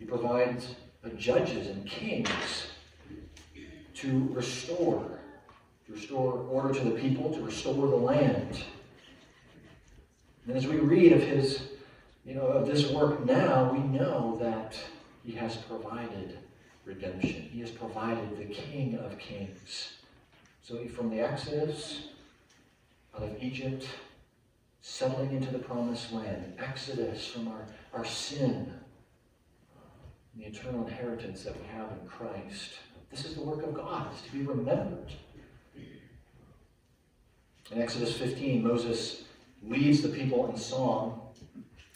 He 0.00 0.04
provides 0.04 0.74
judges 1.16 1.68
and 1.68 1.86
kings 1.86 2.66
to 3.94 4.28
restore, 4.32 5.20
to 5.86 5.92
restore 5.92 6.32
order 6.50 6.74
to 6.74 6.80
the 6.80 6.98
people, 6.98 7.32
to 7.32 7.40
restore 7.42 7.86
the 7.86 7.94
land. 7.94 8.64
And 10.48 10.56
as 10.56 10.66
we 10.66 10.78
read 10.78 11.12
of 11.12 11.22
his, 11.22 11.68
you 12.26 12.34
know, 12.34 12.46
of 12.48 12.66
this 12.66 12.90
work 12.90 13.24
now, 13.24 13.72
we 13.72 13.78
know 13.78 14.36
that 14.40 14.76
he 15.22 15.30
has 15.36 15.54
provided 15.54 16.38
redemption. 16.84 17.48
He 17.52 17.60
has 17.60 17.70
provided 17.70 18.36
the 18.38 18.46
King 18.46 18.98
of 18.98 19.18
Kings. 19.18 19.94
So 20.62 20.86
from 20.88 21.10
the 21.10 21.20
Exodus 21.20 22.08
out 23.16 23.22
of 23.22 23.42
Egypt, 23.42 23.86
settling 24.80 25.34
into 25.34 25.50
the 25.50 25.58
promised 25.58 26.12
land, 26.12 26.54
Exodus 26.58 27.26
from 27.26 27.48
our, 27.48 27.66
our 27.92 28.04
sin, 28.04 28.72
uh, 29.76 29.80
the 30.36 30.44
eternal 30.44 30.86
inheritance 30.86 31.42
that 31.44 31.58
we 31.58 31.66
have 31.68 31.90
in 31.92 32.06
Christ. 32.06 32.72
This 33.10 33.24
is 33.24 33.34
the 33.34 33.42
work 33.42 33.62
of 33.62 33.74
God, 33.74 34.08
it's 34.12 34.22
to 34.22 34.32
be 34.32 34.42
remembered. 34.42 35.12
In 37.70 37.80
Exodus 37.80 38.16
15, 38.18 38.62
Moses 38.62 39.22
leads 39.62 40.02
the 40.02 40.08
people 40.08 40.48
in 40.50 40.56
song 40.56 41.20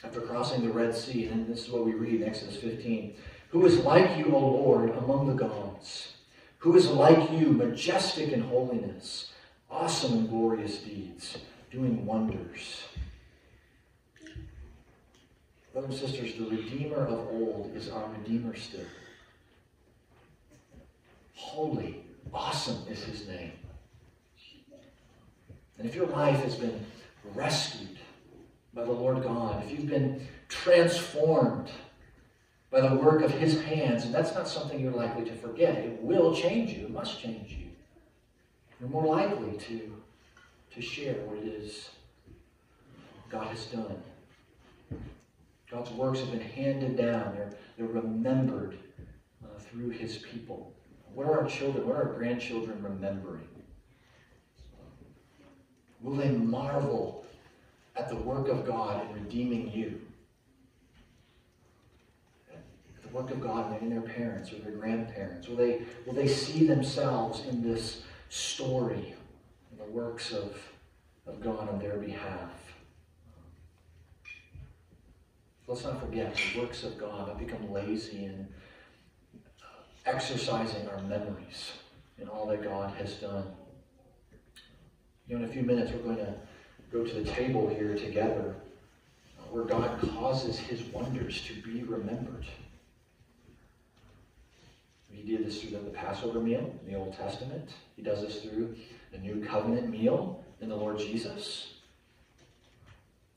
after 0.02 0.20
crossing 0.20 0.62
the 0.62 0.72
Red 0.72 0.94
Sea. 0.94 1.26
And 1.26 1.46
this 1.46 1.66
is 1.66 1.70
what 1.70 1.84
we 1.84 1.92
read 1.92 2.22
in 2.22 2.28
Exodus 2.28 2.56
15. 2.56 3.14
Who 3.50 3.64
is 3.64 3.78
like 3.78 4.18
you, 4.18 4.34
O 4.34 4.38
Lord, 4.38 4.90
among 4.90 5.26
the 5.26 5.34
gods? 5.34 6.14
Who 6.58 6.76
is 6.76 6.90
like 6.90 7.30
you, 7.30 7.52
majestic 7.52 8.30
in 8.32 8.42
holiness, 8.42 9.32
awesome 9.70 10.18
in 10.18 10.26
glorious 10.26 10.78
deeds, 10.80 11.38
doing 11.70 12.04
wonders? 12.04 12.82
Brothers 15.72 16.00
and 16.00 16.10
sisters, 16.10 16.34
the 16.34 16.44
Redeemer 16.44 17.06
of 17.06 17.28
old 17.28 17.72
is 17.74 17.88
our 17.88 18.08
Redeemer 18.18 18.56
still. 18.56 18.80
Holy, 21.34 22.04
awesome 22.34 22.82
is 22.90 23.04
his 23.04 23.28
name. 23.28 23.52
And 25.78 25.88
if 25.88 25.94
your 25.94 26.06
life 26.06 26.42
has 26.42 26.56
been 26.56 26.84
rescued 27.34 27.98
by 28.74 28.84
the 28.84 28.92
Lord 28.92 29.22
God, 29.22 29.64
if 29.64 29.70
you've 29.70 29.88
been 29.88 30.26
transformed 30.48 31.70
by 32.70 32.80
the 32.80 32.94
work 32.94 33.22
of 33.22 33.30
his 33.30 33.62
hands. 33.62 34.04
And 34.04 34.14
that's 34.14 34.34
not 34.34 34.48
something 34.48 34.78
you're 34.78 34.92
likely 34.92 35.24
to 35.24 35.34
forget. 35.34 35.76
It 35.76 36.02
will 36.02 36.34
change 36.34 36.72
you, 36.72 36.84
it 36.84 36.90
must 36.90 37.20
change 37.20 37.52
you. 37.52 37.66
You're 38.80 38.90
more 38.90 39.06
likely 39.06 39.56
to, 39.58 39.96
to 40.74 40.82
share 40.82 41.14
what 41.24 41.38
it 41.38 41.46
is 41.48 41.90
God 43.30 43.48
has 43.48 43.66
done. 43.66 44.02
God's 45.70 45.90
works 45.90 46.20
have 46.20 46.30
been 46.30 46.40
handed 46.40 46.96
down, 46.96 47.34
they're, 47.34 47.52
they're 47.76 47.86
remembered 47.86 48.78
uh, 49.44 49.58
through 49.58 49.90
his 49.90 50.18
people. 50.18 50.72
What 51.12 51.26
are 51.26 51.42
our 51.42 51.48
children, 51.48 51.86
what 51.86 51.96
are 51.96 52.08
our 52.08 52.14
grandchildren 52.14 52.82
remembering? 52.82 53.46
Will 56.00 56.14
they 56.14 56.30
marvel 56.30 57.26
at 57.96 58.08
the 58.08 58.16
work 58.16 58.48
of 58.48 58.64
God 58.64 59.04
in 59.04 59.24
redeeming 59.24 59.70
you? 59.72 60.00
The 63.08 63.16
work 63.16 63.30
of 63.30 63.40
God 63.40 63.80
in 63.80 63.90
their 63.90 64.00
parents 64.00 64.52
or 64.52 64.56
their 64.56 64.72
grandparents? 64.72 65.48
Will 65.48 65.56
they, 65.56 65.82
will 66.06 66.14
they 66.14 66.28
see 66.28 66.66
themselves 66.66 67.42
in 67.46 67.62
this 67.62 68.02
story, 68.28 69.14
in 69.72 69.78
the 69.78 69.90
works 69.90 70.32
of, 70.32 70.56
of 71.26 71.40
God 71.40 71.68
on 71.68 71.78
their 71.78 71.96
behalf? 71.96 72.52
Let's 75.66 75.84
not 75.84 76.00
forget 76.00 76.34
the 76.34 76.60
works 76.60 76.82
of 76.82 76.98
God 76.98 77.28
have 77.28 77.38
become 77.38 77.70
lazy 77.70 78.24
in 78.24 78.48
exercising 80.06 80.88
our 80.88 81.00
memories 81.02 81.72
in 82.18 82.26
all 82.28 82.46
that 82.46 82.62
God 82.62 82.94
has 82.96 83.14
done. 83.14 83.44
You 85.26 85.36
know, 85.36 85.44
in 85.44 85.50
a 85.50 85.52
few 85.52 85.62
minutes, 85.62 85.92
we're 85.92 86.14
going 86.14 86.16
to 86.16 86.34
go 86.90 87.04
to 87.04 87.14
the 87.14 87.30
table 87.30 87.68
here 87.68 87.94
together 87.94 88.56
uh, 89.38 89.42
where 89.50 89.64
God 89.64 90.00
causes 90.14 90.58
his 90.58 90.82
wonders 90.84 91.42
to 91.42 91.52
be 91.60 91.82
remembered. 91.82 92.46
He 95.18 95.36
did 95.36 95.44
this 95.44 95.60
through 95.60 95.70
the 95.70 95.90
Passover 95.90 96.38
meal 96.38 96.72
in 96.84 96.92
the 96.92 96.96
Old 96.96 97.12
Testament. 97.12 97.70
He 97.96 98.02
does 98.02 98.22
this 98.22 98.40
through 98.40 98.76
the 99.10 99.18
New 99.18 99.44
Covenant 99.44 99.90
meal 99.90 100.44
in 100.60 100.68
the 100.68 100.76
Lord 100.76 100.98
Jesus. 100.98 101.74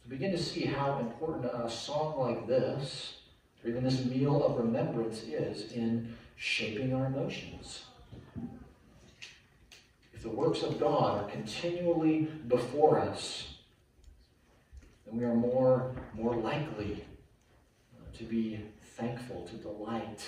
To 0.04 0.10
begin 0.10 0.32
to 0.32 0.38
see 0.38 0.66
how 0.66 1.00
important 1.00 1.46
a 1.46 1.68
song 1.70 2.20
like 2.20 2.48
this, 2.48 3.16
or 3.64 3.70
even 3.72 3.84
this 3.84 4.06
meal 4.06 4.44
of 4.44 4.58
remembrance, 4.58 5.24
is 5.24 5.72
in 5.72 6.16
shaping 6.36 6.94
our 6.94 7.08
emotions. 7.08 7.86
If 10.14 10.22
the 10.22 10.30
works 10.30 10.62
of 10.62 10.80
God 10.80 11.24
are 11.24 11.30
continually 11.32 12.28
before 12.48 13.00
us, 13.00 13.56
then 15.08 15.18
we 15.18 15.26
are 15.26 15.34
more, 15.34 15.96
more 16.14 16.36
likely 16.36 17.06
uh, 17.96 18.18
to 18.18 18.24
be 18.24 18.60
thankful, 18.96 19.48
to 19.48 19.56
delight, 19.56 20.28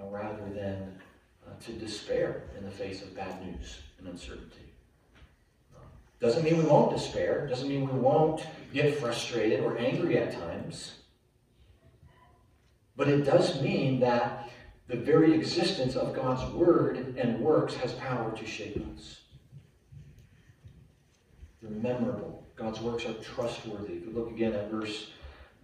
uh, 0.00 0.06
rather 0.08 0.44
than 0.54 0.98
uh, 1.46 1.50
to 1.64 1.72
despair 1.72 2.44
in 2.58 2.64
the 2.64 2.70
face 2.70 3.02
of 3.02 3.14
bad 3.14 3.44
news 3.44 3.80
and 3.98 4.08
uncertainty. 4.08 4.72
Doesn't 6.20 6.44
mean 6.44 6.56
we 6.56 6.64
won't 6.64 6.92
despair, 6.96 7.46
doesn't 7.46 7.68
mean 7.68 7.86
we 7.86 7.98
won't 7.98 8.46
get 8.72 8.98
frustrated 8.98 9.60
or 9.60 9.76
angry 9.78 10.18
at 10.18 10.32
times. 10.32 10.94
But 12.96 13.08
it 13.08 13.24
does 13.24 13.60
mean 13.60 14.00
that 14.00 14.48
the 14.88 14.96
very 14.96 15.34
existence 15.34 15.96
of 15.96 16.14
God's 16.14 16.50
word 16.54 17.16
and 17.18 17.40
works 17.40 17.74
has 17.74 17.92
power 17.94 18.34
to 18.34 18.46
shape 18.46 18.82
us. 18.96 19.20
They're 21.60 21.70
memorable. 21.70 22.46
God's 22.56 22.80
works 22.80 23.04
are 23.04 23.14
trustworthy. 23.14 23.94
If 23.94 24.06
you 24.06 24.12
look 24.14 24.30
again 24.30 24.54
at 24.54 24.70
verse 24.70 25.10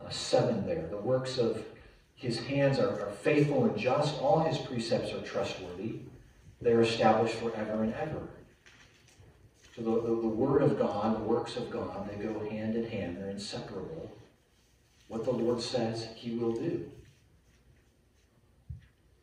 uh, 0.04 0.10
7 0.10 0.66
there, 0.66 0.86
the 0.90 0.98
works 0.98 1.38
of 1.38 1.64
his 2.22 2.38
hands 2.38 2.78
are, 2.78 3.04
are 3.04 3.10
faithful 3.10 3.64
and 3.64 3.76
just. 3.76 4.20
All 4.20 4.38
his 4.38 4.56
precepts 4.56 5.12
are 5.12 5.20
trustworthy. 5.22 5.96
They're 6.60 6.80
established 6.80 7.34
forever 7.34 7.82
and 7.82 7.92
ever. 7.94 8.28
So 9.74 9.82
the, 9.82 9.90
the, 9.90 10.20
the 10.20 10.28
word 10.28 10.62
of 10.62 10.78
God, 10.78 11.16
the 11.16 11.24
works 11.24 11.56
of 11.56 11.68
God, 11.68 12.08
they 12.08 12.22
go 12.22 12.48
hand 12.48 12.76
in 12.76 12.86
hand. 12.88 13.16
They're 13.16 13.28
inseparable. 13.28 14.08
What 15.08 15.24
the 15.24 15.32
Lord 15.32 15.60
says, 15.60 16.10
he 16.14 16.36
will 16.36 16.52
do. 16.52 16.88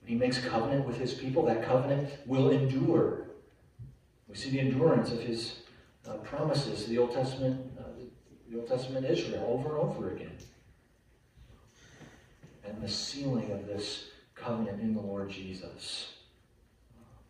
He 0.05 0.15
makes 0.15 0.39
covenant 0.39 0.85
with 0.85 0.97
his 0.97 1.13
people. 1.13 1.45
That 1.45 1.63
covenant 1.63 2.09
will 2.25 2.49
endure. 2.49 3.27
We 4.27 4.35
see 4.35 4.49
the 4.49 4.59
endurance 4.59 5.09
of 5.13 5.21
his 5.21 5.59
uh, 6.05 6.15
promises, 6.15 6.85
the 6.87 6.97
Old 6.97 7.13
Testament, 7.13 7.61
uh, 7.79 7.83
the 8.51 8.59
Old 8.59 8.67
Testament 8.67 9.05
Israel, 9.05 9.45
over 9.47 9.79
and 9.79 9.89
over 9.89 10.11
again. 10.11 10.35
And 12.79 12.87
the 12.87 12.93
sealing 12.93 13.51
of 13.51 13.67
this 13.67 14.05
covenant 14.35 14.79
in 14.81 14.93
the 14.95 15.01
Lord 15.01 15.29
Jesus. 15.29 16.13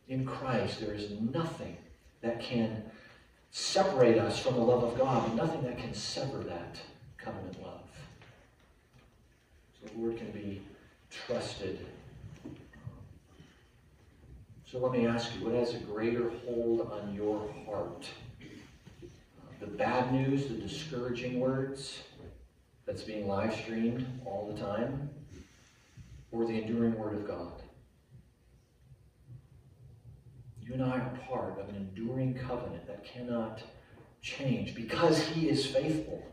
In 0.08 0.24
Christ, 0.24 0.80
there 0.80 0.94
is 0.94 1.10
nothing 1.20 1.76
that 2.22 2.40
can 2.40 2.84
separate 3.50 4.20
us 4.20 4.40
from 4.40 4.54
the 4.54 4.62
love 4.62 4.84
of 4.84 4.96
God, 4.96 5.36
nothing 5.36 5.64
that 5.64 5.80
can 5.80 5.94
sever 5.94 6.44
that 6.44 6.80
covenant 7.18 7.60
love. 7.64 7.82
So 9.82 9.92
the 9.92 10.00
Lord 10.00 10.18
can 10.18 10.30
be 10.32 10.62
trusted 11.10 11.84
so 14.72 14.78
let 14.78 14.92
me 14.92 15.08
ask 15.08 15.32
you, 15.36 15.46
what 15.46 15.56
has 15.56 15.74
a 15.74 15.80
greater 15.80 16.30
hold 16.46 16.92
on 16.92 17.16
your 17.16 17.52
heart? 17.66 18.08
The 19.60 19.66
bad 19.66 20.14
news, 20.14 20.48
the 20.48 20.54
discouraging 20.54 21.40
words 21.40 22.04
that's 22.86 23.02
being 23.02 23.28
live 23.28 23.52
streamed 23.56 24.06
all 24.28 24.54
the 24.54 24.62
time, 24.62 25.10
or 26.32 26.46
the 26.46 26.62
enduring 26.62 26.98
word 26.98 27.16
of 27.16 27.28
God? 27.28 27.62
You 30.62 30.74
and 30.74 30.84
I 30.84 31.00
are 31.00 31.20
part 31.28 31.60
of 31.60 31.70
an 31.70 31.76
enduring 31.76 32.36
covenant 32.36 32.86
that 32.88 33.04
cannot 33.04 33.62
change 34.22 34.76
because 34.76 35.20
he 35.20 35.50
is 35.50 35.66
faithful. 35.66 36.24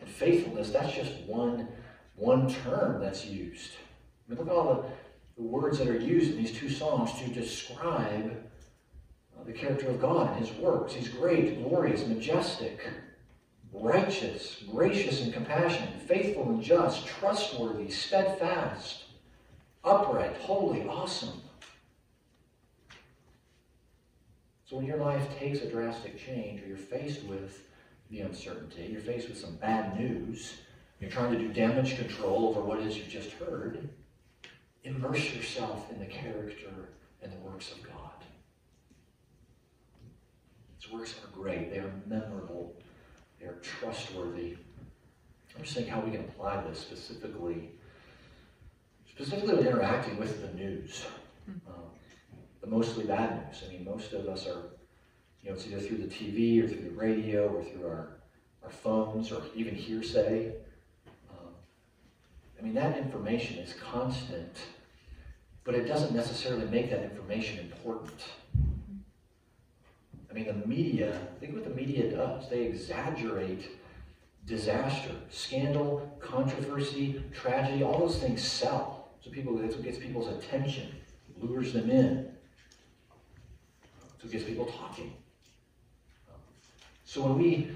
And 0.00 0.08
faithfulness, 0.08 0.70
that's 0.70 0.92
just 0.92 1.14
one, 1.26 1.68
one 2.16 2.52
term 2.52 3.00
that's 3.00 3.24
used. 3.24 3.72
I 4.26 4.30
mean, 4.30 4.38
look 4.38 4.48
at 4.48 4.54
all 4.54 4.74
the 4.74 4.88
the 5.38 5.44
words 5.44 5.78
that 5.78 5.86
are 5.86 5.98
used 5.98 6.32
in 6.32 6.36
these 6.36 6.52
two 6.52 6.68
songs 6.68 7.12
to 7.20 7.28
describe 7.28 8.36
uh, 9.38 9.44
the 9.44 9.52
character 9.52 9.88
of 9.88 10.00
God 10.00 10.36
and 10.36 10.44
his 10.44 10.54
works. 10.58 10.92
He's 10.94 11.08
great, 11.08 11.62
glorious, 11.62 12.04
majestic, 12.06 12.80
righteous, 13.72 14.62
gracious 14.70 15.22
and 15.22 15.32
compassionate, 15.32 16.00
faithful 16.02 16.48
and 16.50 16.62
just, 16.62 17.06
trustworthy, 17.06 17.90
steadfast, 17.90 19.04
upright, 19.84 20.36
holy, 20.36 20.82
awesome. 20.88 21.42
So 24.66 24.76
when 24.76 24.86
your 24.86 24.98
life 24.98 25.38
takes 25.38 25.60
a 25.60 25.70
drastic 25.70 26.18
change 26.18 26.62
or 26.62 26.66
you're 26.66 26.76
faced 26.76 27.24
with 27.24 27.68
the 28.10 28.20
uncertainty, 28.20 28.88
you're 28.90 29.00
faced 29.00 29.28
with 29.28 29.38
some 29.38 29.56
bad 29.56 29.98
news, 29.98 30.58
you're 31.00 31.10
trying 31.10 31.32
to 31.32 31.38
do 31.38 31.48
damage 31.48 31.96
control 31.96 32.48
over 32.48 32.60
what 32.60 32.80
it 32.80 32.86
is 32.86 32.96
you've 32.96 33.08
just 33.08 33.30
heard, 33.32 33.88
Immerse 34.84 35.34
yourself 35.34 35.90
in 35.90 35.98
the 35.98 36.06
character 36.06 36.70
and 37.22 37.32
the 37.32 37.36
works 37.38 37.72
of 37.72 37.82
God. 37.82 38.24
His 40.80 40.90
works 40.90 41.14
are 41.22 41.36
great. 41.36 41.70
They 41.70 41.78
are 41.78 41.92
memorable. 42.06 42.74
They 43.40 43.46
are 43.46 43.58
trustworthy. 43.62 44.56
I'm 45.56 45.62
just 45.62 45.74
thinking 45.74 45.92
how 45.92 46.00
we 46.00 46.10
can 46.10 46.20
apply 46.20 46.62
this 46.62 46.78
specifically, 46.78 47.70
specifically 49.08 49.54
when 49.54 49.66
interacting 49.66 50.18
with 50.18 50.40
the 50.42 50.56
news, 50.56 51.06
um, 51.66 51.74
the 52.60 52.66
mostly 52.66 53.04
bad 53.04 53.46
news. 53.46 53.62
I 53.66 53.72
mean, 53.72 53.84
most 53.84 54.12
of 54.12 54.28
us 54.28 54.46
are, 54.46 54.62
you 55.42 55.50
know, 55.50 55.54
it's 55.54 55.66
either 55.66 55.80
through 55.80 55.98
the 55.98 56.06
TV 56.06 56.62
or 56.62 56.68
through 56.68 56.82
the 56.82 56.96
radio 56.96 57.48
or 57.48 57.64
through 57.64 57.86
our, 57.86 58.18
our 58.62 58.70
phones 58.70 59.32
or 59.32 59.42
even 59.54 59.74
hearsay. 59.74 60.52
Um, 61.30 61.48
I 62.58 62.62
mean, 62.62 62.74
that 62.74 62.98
information 62.98 63.58
is 63.58 63.74
constant 63.74 64.58
but 65.68 65.74
it 65.74 65.84
doesn't 65.84 66.14
necessarily 66.14 66.64
make 66.64 66.88
that 66.88 67.02
information 67.02 67.58
important. 67.58 68.18
I 70.30 70.34
mean, 70.34 70.46
the 70.46 70.66
media, 70.66 71.18
think 71.40 71.54
what 71.54 71.64
the 71.64 71.70
media 71.70 72.10
does. 72.10 72.48
They 72.48 72.64
exaggerate 72.64 73.70
disaster, 74.46 75.10
scandal, 75.30 76.16
controversy, 76.20 77.22
tragedy, 77.32 77.82
all 77.82 77.98
those 77.98 78.18
things 78.18 78.42
sell. 78.42 79.08
So 79.20 79.30
people, 79.30 79.56
that's 79.56 79.74
what 79.74 79.84
gets 79.84 79.98
people's 79.98 80.28
attention, 80.28 80.94
lures 81.40 81.72
them 81.72 81.90
in. 81.90 82.30
So 84.20 84.26
it 84.26 84.32
gets 84.32 84.44
people 84.44 84.66
talking. 84.66 85.12
So 87.04 87.22
when 87.22 87.38
we 87.38 87.70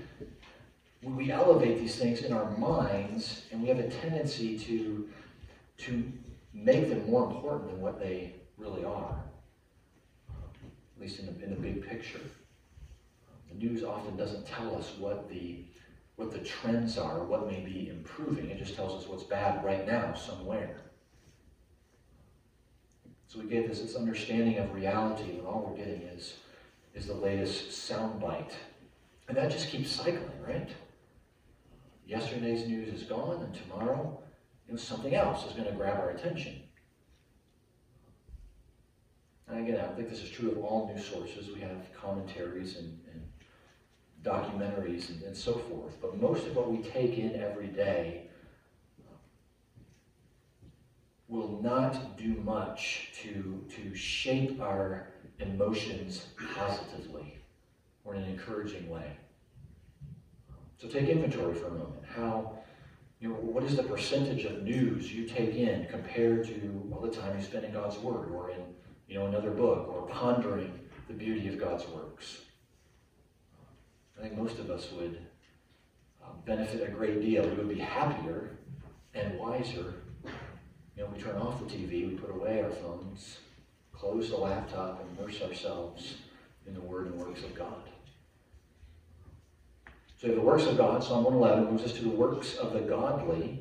when 1.02 1.16
we 1.16 1.32
elevate 1.32 1.78
these 1.78 1.96
things 1.96 2.22
in 2.22 2.32
our 2.32 2.50
minds, 2.56 3.42
and 3.50 3.60
we 3.60 3.68
have 3.68 3.78
a 3.78 3.88
tendency 3.88 4.58
to 4.58 5.08
to 5.78 6.12
make 6.54 6.88
them 6.88 7.10
more 7.10 7.24
important 7.24 7.70
than 7.70 7.80
what 7.80 7.98
they 7.98 8.34
really 8.56 8.84
are, 8.84 9.16
at 10.30 11.00
least 11.00 11.18
in 11.18 11.26
the, 11.26 11.44
in 11.44 11.50
the 11.50 11.56
big 11.56 11.88
picture. 11.88 12.20
The 13.52 13.66
news 13.66 13.84
often 13.84 14.16
doesn't 14.16 14.46
tell 14.46 14.74
us 14.76 14.92
what 14.98 15.28
the, 15.28 15.64
what 16.16 16.32
the 16.32 16.38
trends 16.38 16.98
are, 16.98 17.24
what 17.24 17.46
may 17.50 17.60
be 17.60 17.88
improving. 17.88 18.50
It 18.50 18.58
just 18.58 18.74
tells 18.74 19.02
us 19.02 19.08
what's 19.08 19.24
bad 19.24 19.64
right 19.64 19.86
now 19.86 20.14
somewhere. 20.14 20.80
So 23.26 23.40
we 23.40 23.46
get 23.46 23.68
this, 23.68 23.80
this 23.80 23.96
understanding 23.96 24.58
of 24.58 24.74
reality, 24.74 25.38
and 25.38 25.46
all 25.46 25.66
we're 25.66 25.76
getting 25.76 26.02
is, 26.02 26.34
is 26.94 27.06
the 27.06 27.14
latest 27.14 27.70
soundbite. 27.70 28.52
And 29.28 29.36
that 29.36 29.50
just 29.50 29.68
keeps 29.68 29.90
cycling, 29.90 30.42
right? 30.46 30.68
Yesterday's 32.06 32.66
news 32.66 32.88
is 32.88 33.04
gone, 33.04 33.42
and 33.42 33.54
tomorrow, 33.54 34.22
you 34.66 34.74
know, 34.74 34.78
something 34.78 35.14
else 35.14 35.46
is 35.46 35.52
going 35.52 35.68
to 35.68 35.72
grab 35.72 35.98
our 35.98 36.10
attention. 36.10 36.60
And 39.48 39.66
again, 39.66 39.80
I 39.80 39.94
think 39.94 40.10
this 40.10 40.22
is 40.22 40.30
true 40.30 40.50
of 40.50 40.58
all 40.58 40.92
news 40.92 41.06
sources. 41.06 41.48
We 41.54 41.60
have 41.60 41.92
commentaries 41.98 42.76
and, 42.76 42.98
and 43.12 43.22
documentaries 44.22 45.08
and, 45.10 45.22
and, 45.22 45.36
so 45.36 45.54
forth. 45.54 45.96
But 46.00 46.20
most 46.20 46.46
of 46.46 46.54
what 46.54 46.70
we 46.70 46.78
take 46.78 47.18
in 47.18 47.34
every 47.34 47.66
day 47.66 48.28
will 51.28 51.60
not 51.62 52.16
do 52.16 52.34
much 52.44 53.08
to, 53.22 53.64
to 53.70 53.94
shape 53.94 54.60
our 54.60 55.08
emotions 55.38 56.26
positively 56.54 57.38
or 58.04 58.14
in 58.14 58.22
an 58.22 58.30
encouraging 58.30 58.88
way. 58.88 59.16
So 60.78 60.88
take 60.88 61.08
inventory 61.08 61.54
for 61.54 61.68
a 61.68 61.70
moment. 61.70 62.02
How, 62.14 62.58
you 63.20 63.28
know, 63.28 63.34
what 63.36 63.64
is 63.64 63.76
the 63.76 63.82
percentage 63.82 64.44
of 64.44 64.62
news 64.62 65.12
you 65.12 65.26
take 65.26 65.54
in 65.54 65.86
compared 65.86 66.44
to 66.46 66.88
all 66.92 67.00
the 67.00 67.10
time 67.10 67.36
you 67.38 67.44
spend 67.44 67.64
in 67.64 67.72
God's 67.72 67.96
Word 67.98 68.30
or 68.32 68.50
in, 68.50 68.60
you 69.08 69.18
know, 69.18 69.26
another 69.26 69.50
book 69.50 69.88
or 69.88 70.06
pondering 70.08 70.78
the 71.08 71.14
beauty 71.14 71.48
of 71.48 71.58
God's 71.58 71.86
works? 71.88 72.42
I 74.22 74.26
think 74.26 74.38
most 74.38 74.60
of 74.60 74.70
us 74.70 74.88
would 74.92 75.18
uh, 76.22 76.28
benefit 76.46 76.88
a 76.88 76.92
great 76.92 77.20
deal. 77.20 77.42
We 77.42 77.56
would 77.56 77.68
be 77.68 77.80
happier 77.80 78.50
and 79.14 79.36
wiser. 79.36 79.94
You 80.96 81.02
know, 81.02 81.10
we 81.12 81.20
turn 81.20 81.34
off 81.38 81.58
the 81.58 81.64
TV, 81.64 82.08
we 82.08 82.14
put 82.14 82.30
away 82.30 82.62
our 82.62 82.70
phones, 82.70 83.38
close 83.92 84.30
the 84.30 84.36
laptop, 84.36 85.00
and 85.00 85.18
immerse 85.18 85.42
ourselves 85.42 86.14
in 86.68 86.74
the 86.74 86.80
Word 86.80 87.06
and 87.06 87.16
works 87.16 87.42
of 87.42 87.52
God. 87.56 87.82
So 90.20 90.28
the 90.28 90.40
works 90.40 90.66
of 90.66 90.76
God, 90.76 91.02
Psalm 91.02 91.24
111 91.24 91.72
moves 91.72 91.82
us 91.82 91.92
to 91.94 92.02
the 92.02 92.10
works 92.10 92.54
of 92.54 92.74
the 92.74 92.80
godly. 92.80 93.58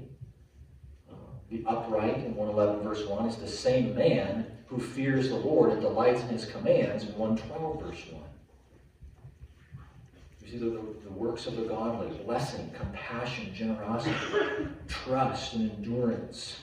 Uh, 1.12 1.15
the 1.50 1.63
upright 1.65 2.17
in 2.17 2.36
111 2.36 2.84
verse 2.84 3.04
1 3.08 3.26
is 3.26 3.38
the 3.38 3.47
same 3.47 3.95
man 3.95 4.45
who 4.67 4.80
fears 4.80 5.30
the 5.30 5.38
Lord 5.38 5.71
and 5.71 5.82
delights 5.82 6.21
in 6.21 6.28
his 6.28 6.45
commands 6.45 7.04
in 7.04 7.17
112 7.17 7.82
verse 7.82 8.06
1. 8.12 8.21
See 10.52 10.58
the, 10.58 10.66
the, 10.66 11.12
works 11.14 11.48
of 11.48 11.56
the 11.56 11.62
godly, 11.62 12.10
blessing, 12.26 12.70
compassion, 12.78 13.54
generosity, 13.54 14.14
trust, 14.90 15.54
and 15.54 15.72
endurance. 15.72 16.58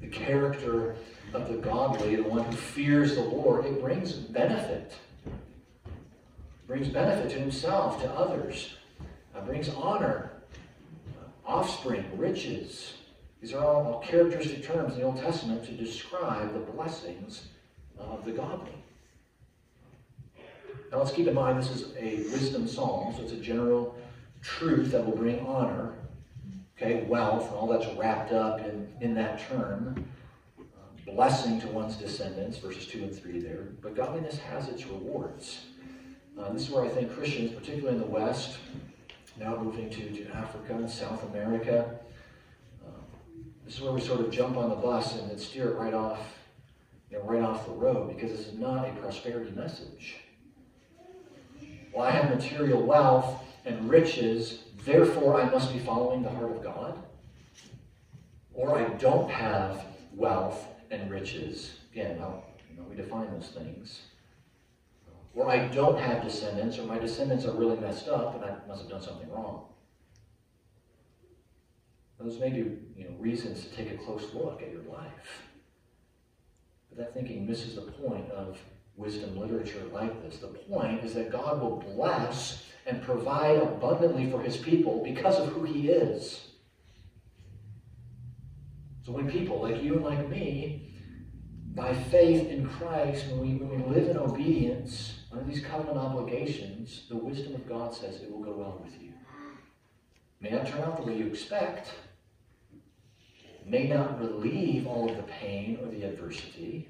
The 0.00 0.08
character 0.08 0.96
of 1.32 1.48
the 1.48 1.58
godly, 1.58 2.16
the 2.16 2.24
one 2.24 2.44
who 2.44 2.56
fears 2.56 3.14
the 3.14 3.20
Lord, 3.20 3.64
it 3.64 3.80
brings 3.80 4.12
benefit 4.12 4.94
brings 6.66 6.88
benefit 6.88 7.30
to 7.30 7.38
himself, 7.38 8.02
to 8.02 8.10
others, 8.10 8.74
uh, 9.34 9.40
brings 9.42 9.68
honor, 9.68 10.32
offspring, 11.44 12.04
riches. 12.16 12.94
These 13.40 13.54
are 13.54 13.64
all 13.64 14.00
characteristic 14.00 14.64
terms 14.64 14.94
in 14.94 15.00
the 15.00 15.06
Old 15.06 15.18
Testament 15.18 15.64
to 15.66 15.72
describe 15.72 16.52
the 16.52 16.72
blessings 16.72 17.46
of 17.98 18.24
the 18.24 18.32
godly. 18.32 18.72
Now 20.90 20.98
let's 20.98 21.12
keep 21.12 21.26
in 21.26 21.34
mind 21.34 21.58
this 21.58 21.70
is 21.70 21.94
a 21.98 22.16
wisdom 22.30 22.68
psalm, 22.68 23.14
so 23.16 23.22
it's 23.22 23.32
a 23.32 23.36
general 23.36 23.96
truth 24.42 24.92
that 24.92 25.04
will 25.04 25.16
bring 25.16 25.44
honor, 25.46 25.94
okay, 26.76 27.04
wealth, 27.04 27.48
and 27.48 27.54
all 27.54 27.66
that's 27.66 27.86
wrapped 27.96 28.32
up 28.32 28.60
in, 28.60 28.88
in 29.00 29.14
that 29.14 29.40
term. 29.48 30.06
Blessing 31.06 31.60
to 31.60 31.68
one's 31.68 31.96
descendants, 31.96 32.58
verses 32.58 32.86
2 32.86 33.04
and 33.04 33.14
3 33.14 33.40
there. 33.40 33.68
But 33.80 33.94
godliness 33.94 34.38
has 34.38 34.68
its 34.68 34.86
rewards. 34.86 35.66
Uh, 36.38 36.52
this 36.52 36.62
is 36.62 36.70
where 36.70 36.84
I 36.84 36.88
think 36.88 37.14
Christians, 37.14 37.52
particularly 37.52 37.96
in 37.96 38.02
the 38.02 38.08
West, 38.08 38.58
now 39.38 39.56
moving 39.56 39.88
to, 39.90 40.10
to 40.10 40.30
Africa 40.32 40.74
and 40.74 40.90
South 40.90 41.22
America, 41.30 41.98
uh, 42.84 42.90
this 43.64 43.76
is 43.76 43.80
where 43.80 43.92
we 43.92 44.00
sort 44.00 44.20
of 44.20 44.30
jump 44.30 44.56
on 44.56 44.68
the 44.68 44.76
bus 44.76 45.18
and, 45.18 45.30
then 45.30 45.38
steer 45.38 45.70
it 45.70 45.76
right 45.76 45.94
off, 45.94 46.20
you 47.10 47.18
know, 47.18 47.24
right 47.24 47.42
off 47.42 47.66
the 47.66 47.72
road 47.72 48.14
because 48.14 48.36
this 48.36 48.48
is 48.48 48.58
not 48.58 48.88
a 48.88 48.92
prosperity 48.94 49.52
message. 49.52 50.16
I 52.02 52.10
have 52.10 52.30
material 52.30 52.82
wealth 52.82 53.42
and 53.64 53.88
riches, 53.88 54.64
therefore 54.84 55.40
I 55.40 55.48
must 55.48 55.72
be 55.72 55.78
following 55.78 56.22
the 56.22 56.30
heart 56.30 56.50
of 56.50 56.62
God. 56.62 56.98
Or 58.54 58.78
I 58.78 58.84
don't 58.94 59.30
have 59.30 59.84
wealth 60.14 60.66
and 60.90 61.10
riches. 61.10 61.78
Again, 61.92 62.18
how 62.18 62.44
you 62.70 62.76
know, 62.76 62.84
we 62.88 62.96
define 62.96 63.30
those 63.32 63.48
things 63.48 64.02
or 65.36 65.50
I 65.50 65.68
don't 65.68 65.98
have 65.98 66.22
descendants, 66.22 66.78
or 66.78 66.84
my 66.84 66.98
descendants 66.98 67.44
are 67.44 67.52
really 67.52 67.78
messed 67.78 68.08
up 68.08 68.34
and 68.34 68.44
I 68.44 68.56
must 68.66 68.80
have 68.80 68.90
done 68.90 69.02
something 69.02 69.30
wrong. 69.30 69.66
Those 72.18 72.40
may 72.40 72.48
be 72.48 72.58
you 72.96 73.04
know, 73.04 73.14
reasons 73.18 73.64
to 73.64 73.70
take 73.76 73.92
a 73.92 73.98
close 73.98 74.32
look 74.32 74.62
at 74.62 74.72
your 74.72 74.82
life. 74.84 75.42
But 76.88 76.98
that 76.98 77.14
thinking 77.14 77.46
misses 77.46 77.74
the 77.74 77.82
point 77.82 78.30
of 78.30 78.58
wisdom 78.96 79.38
literature 79.38 79.82
like 79.92 80.22
this. 80.22 80.38
The 80.38 80.48
point 80.48 81.04
is 81.04 81.14
that 81.14 81.30
God 81.30 81.60
will 81.60 81.76
bless 81.76 82.64
and 82.86 83.02
provide 83.02 83.58
abundantly 83.58 84.30
for 84.30 84.40
his 84.40 84.56
people 84.56 85.02
because 85.02 85.38
of 85.38 85.48
who 85.48 85.64
he 85.64 85.88
is. 85.88 86.48
So 89.04 89.12
when 89.12 89.30
people 89.30 89.60
like 89.60 89.82
you 89.82 89.94
and 89.94 90.04
like 90.04 90.28
me, 90.28 90.94
by 91.74 91.94
faith 91.94 92.48
in 92.48 92.68
Christ, 92.68 93.26
when 93.28 93.40
we, 93.40 93.54
when 93.54 93.82
we 93.84 93.94
live 93.94 94.08
in 94.08 94.16
obedience, 94.16 95.20
under 95.30 95.44
these 95.44 95.62
covenant 95.62 95.98
obligations, 95.98 97.04
the 97.08 97.16
wisdom 97.16 97.54
of 97.54 97.68
God 97.68 97.94
says 97.94 98.22
it 98.22 98.30
will 98.30 98.40
go 98.40 98.52
well 98.52 98.80
with 98.82 99.00
you. 99.00 99.12
May 100.40 100.50
not 100.50 100.66
turn 100.66 100.80
out 100.82 100.96
the 100.96 101.02
way 101.02 101.18
you 101.18 101.26
expect, 101.26 101.90
may 103.64 103.86
not 103.88 104.18
relieve 104.20 104.86
all 104.86 105.10
of 105.10 105.16
the 105.16 105.22
pain 105.24 105.78
or 105.82 105.88
the 105.88 106.04
adversity, 106.04 106.88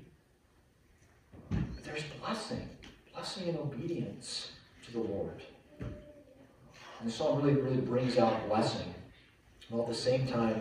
there's 1.96 2.10
blessing, 2.20 2.68
blessing 3.14 3.48
and 3.48 3.58
obedience 3.58 4.52
to 4.84 4.92
the 4.92 4.98
Lord. 4.98 5.40
And 5.80 7.08
the 7.08 7.10
psalm 7.10 7.40
really, 7.40 7.58
really 7.58 7.80
brings 7.80 8.18
out 8.18 8.48
blessing, 8.48 8.94
while 9.70 9.82
at 9.82 9.88
the 9.88 9.94
same 9.94 10.26
time 10.26 10.60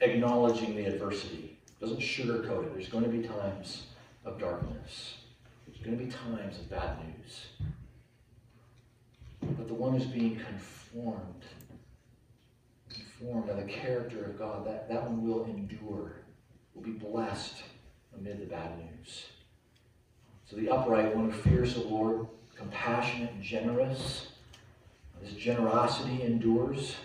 acknowledging 0.00 0.76
the 0.76 0.84
adversity. 0.84 1.58
Doesn't 1.80 2.00
sugarcoat 2.00 2.66
it. 2.66 2.74
There's 2.74 2.90
going 2.90 3.04
to 3.04 3.10
be 3.10 3.26
times 3.26 3.86
of 4.26 4.38
darkness. 4.38 5.16
There's 5.66 5.78
going 5.78 5.98
to 5.98 6.04
be 6.04 6.10
times 6.10 6.58
of 6.58 6.68
bad 6.68 6.98
news. 7.06 7.46
But 9.40 9.66
the 9.66 9.74
one 9.74 9.94
who's 9.94 10.04
being 10.04 10.36
conformed, 10.36 11.44
conformed 12.92 13.46
by 13.46 13.54
the 13.54 13.62
character 13.62 14.24
of 14.24 14.38
God, 14.38 14.66
that, 14.66 14.90
that 14.90 15.04
one 15.04 15.26
will 15.26 15.44
endure, 15.46 16.16
will 16.74 16.82
be 16.82 16.90
blessed 16.90 17.62
amid 18.14 18.40
the 18.40 18.46
bad 18.46 18.72
news. 18.76 19.24
So 20.50 20.56
the 20.56 20.68
upright 20.68 21.14
one 21.14 21.30
who 21.30 21.42
fears 21.42 21.74
the 21.74 21.80
Lord, 21.80 22.26
compassionate 22.56 23.30
and 23.30 23.42
generous, 23.42 24.26
this 25.22 25.32
generosity 25.34 26.22
endures. 26.22 26.96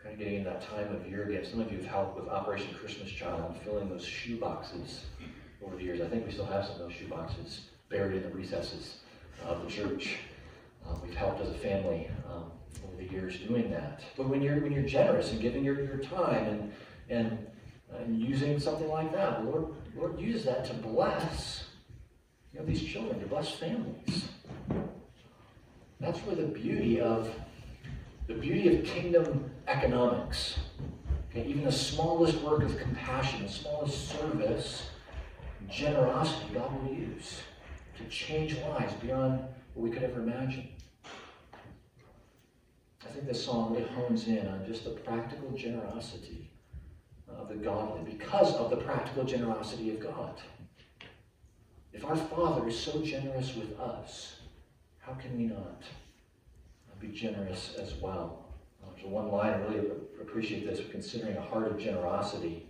Kind 0.00 0.12
of 0.12 0.18
getting 0.18 0.36
in 0.36 0.44
that 0.44 0.62
time 0.62 0.94
of 0.94 1.08
year 1.08 1.24
again. 1.24 1.44
Some 1.44 1.60
of 1.60 1.72
you 1.72 1.78
have 1.78 1.86
helped 1.86 2.20
with 2.20 2.28
Operation 2.28 2.72
Christmas 2.74 3.10
Child, 3.10 3.56
filling 3.64 3.88
those 3.88 4.04
shoe 4.04 4.36
boxes 4.36 5.06
over 5.64 5.74
the 5.74 5.82
years. 5.82 6.00
I 6.00 6.06
think 6.06 6.24
we 6.24 6.32
still 6.32 6.46
have 6.46 6.64
some 6.66 6.74
of 6.74 6.80
those 6.82 6.92
shoe 6.92 7.08
boxes 7.08 7.62
buried 7.88 8.18
in 8.18 8.22
the 8.22 8.36
recesses 8.36 8.98
of 9.44 9.64
the 9.64 9.68
church. 9.68 10.18
Uh, 10.86 10.94
we've 11.02 11.16
helped 11.16 11.40
as 11.40 11.48
a 11.48 11.54
family 11.54 12.08
um, 12.30 12.44
over 12.86 13.02
the 13.02 13.10
years 13.10 13.38
doing 13.38 13.70
that. 13.70 14.02
But 14.16 14.28
when 14.28 14.40
you're 14.40 14.60
when 14.60 14.70
you're 14.70 14.84
generous 14.84 15.32
and 15.32 15.40
giving 15.40 15.64
your, 15.64 15.82
your 15.82 15.96
time 15.96 16.44
and 16.46 16.72
and 17.08 17.46
and 17.98 18.20
using 18.20 18.60
something 18.60 18.88
like 18.88 19.10
that, 19.12 19.44
Lord 19.44 19.74
Lord 19.96 20.18
uses 20.20 20.44
that 20.44 20.64
to 20.66 20.74
bless 20.74 21.64
you 22.52 22.60
know 22.60 22.66
these 22.66 22.82
children, 22.82 23.20
to 23.20 23.26
bless 23.26 23.50
families. 23.50 24.28
That's 26.00 26.18
where 26.20 26.36
the 26.36 26.46
beauty 26.46 27.00
of 27.00 27.30
the 28.26 28.34
beauty 28.34 28.76
of 28.76 28.84
kingdom 28.84 29.50
economics. 29.68 30.56
Okay, 31.30 31.46
even 31.46 31.64
the 31.64 31.72
smallest 31.72 32.40
work 32.42 32.62
of 32.62 32.78
compassion, 32.78 33.42
the 33.42 33.48
smallest 33.48 34.08
service 34.08 34.88
generosity 35.68 36.46
God 36.54 36.70
will 36.82 36.94
use 36.94 37.40
to 37.96 38.04
change 38.04 38.56
lives 38.58 38.92
beyond 38.94 39.40
what 39.74 39.88
we 39.88 39.90
could 39.90 40.02
ever 40.02 40.20
imagine. 40.20 40.68
I 43.02 43.12
think 43.12 43.26
this 43.26 43.44
song 43.44 43.74
really 43.74 43.88
hones 43.88 44.26
in 44.28 44.46
on 44.46 44.64
just 44.66 44.84
the 44.84 44.90
practical 44.90 45.50
generosity 45.52 46.50
of 47.38 47.48
the 47.48 47.54
godly 47.54 48.10
because 48.10 48.54
of 48.54 48.70
the 48.70 48.76
practical 48.76 49.24
generosity 49.24 49.90
of 49.90 50.00
God. 50.00 50.40
If 51.92 52.04
our 52.04 52.16
Father 52.16 52.68
is 52.68 52.78
so 52.78 53.02
generous 53.02 53.54
with 53.54 53.78
us, 53.78 54.36
how 54.98 55.14
can 55.14 55.36
we 55.36 55.44
not 55.44 55.82
be 57.00 57.08
generous 57.08 57.74
as 57.78 57.94
well? 57.94 58.44
There's 59.04 59.06
one 59.06 59.30
line, 59.30 59.52
I 59.52 59.56
really 59.56 59.88
appreciate 60.20 60.66
this, 60.66 60.80
considering 60.90 61.36
a 61.36 61.40
heart 61.40 61.66
of 61.66 61.78
generosity. 61.78 62.66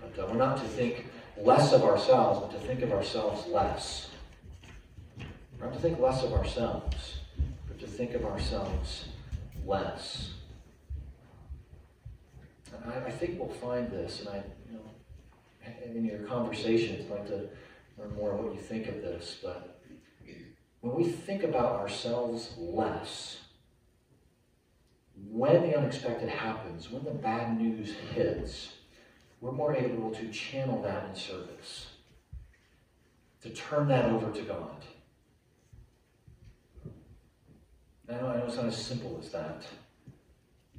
But 0.00 0.22
uh, 0.22 0.26
we're 0.26 0.36
not 0.36 0.56
to 0.58 0.64
think 0.64 1.06
less 1.40 1.72
of 1.72 1.84
ourselves, 1.84 2.40
but 2.40 2.60
to 2.60 2.66
think 2.66 2.82
of 2.82 2.92
ourselves 2.92 3.46
less. 3.46 4.10
We're 5.58 5.66
not 5.66 5.74
to 5.74 5.80
think 5.80 5.98
less 6.00 6.22
of 6.22 6.32
ourselves, 6.32 7.18
but 7.68 7.78
to 7.80 7.86
think 7.86 8.14
of 8.14 8.24
ourselves 8.24 9.06
less. 9.64 10.30
I, 12.86 13.06
I 13.06 13.10
think 13.10 13.38
we'll 13.38 13.48
find 13.48 13.90
this, 13.90 14.20
and 14.20 14.28
I, 14.28 14.42
you 14.68 14.78
know, 14.78 15.94
in 15.94 16.04
your 16.04 16.20
conversations, 16.20 17.04
I'd 17.04 17.10
like 17.10 17.26
to 17.28 17.48
learn 17.98 18.14
more 18.14 18.34
what 18.34 18.54
you 18.54 18.60
think 18.60 18.88
of 18.88 19.02
this, 19.02 19.38
but 19.42 19.80
when 20.80 20.94
we 20.94 21.04
think 21.04 21.44
about 21.44 21.78
ourselves 21.80 22.54
less, 22.58 23.38
when 25.30 25.62
the 25.62 25.76
unexpected 25.76 26.28
happens, 26.28 26.90
when 26.90 27.04
the 27.04 27.10
bad 27.10 27.60
news 27.60 27.94
hits, 28.14 28.72
we're 29.40 29.52
more 29.52 29.74
able 29.74 30.10
to 30.10 30.28
channel 30.30 30.82
that 30.82 31.08
in 31.08 31.14
service, 31.14 31.86
to 33.42 33.50
turn 33.50 33.88
that 33.88 34.06
over 34.06 34.30
to 34.32 34.42
God. 34.42 34.84
I 38.08 38.20
know, 38.20 38.28
I 38.28 38.36
know 38.36 38.46
it's 38.46 38.56
not 38.56 38.66
as 38.66 38.76
simple 38.76 39.18
as 39.22 39.30
that. 39.30 39.64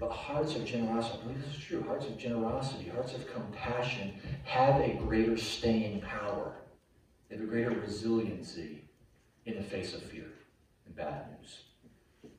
But 0.04 0.12
hearts 0.12 0.56
of 0.56 0.66
generosity, 0.66 1.18
I 1.18 1.24
believe 1.24 1.46
this 1.46 1.56
is 1.56 1.64
true, 1.64 1.82
hearts 1.88 2.08
of 2.08 2.18
generosity, 2.18 2.90
hearts 2.90 3.14
of 3.14 3.26
compassion 3.34 4.12
have 4.44 4.82
a 4.82 4.96
greater 4.96 5.38
staying 5.38 6.02
power. 6.02 6.56
They 7.30 7.38
have 7.38 7.46
a 7.46 7.48
greater 7.48 7.70
resiliency 7.70 8.84
in 9.46 9.56
the 9.56 9.64
face 9.64 9.94
of 9.94 10.04
fear 10.04 10.26
and 10.86 10.94
bad 10.94 11.28
news. 11.40 12.32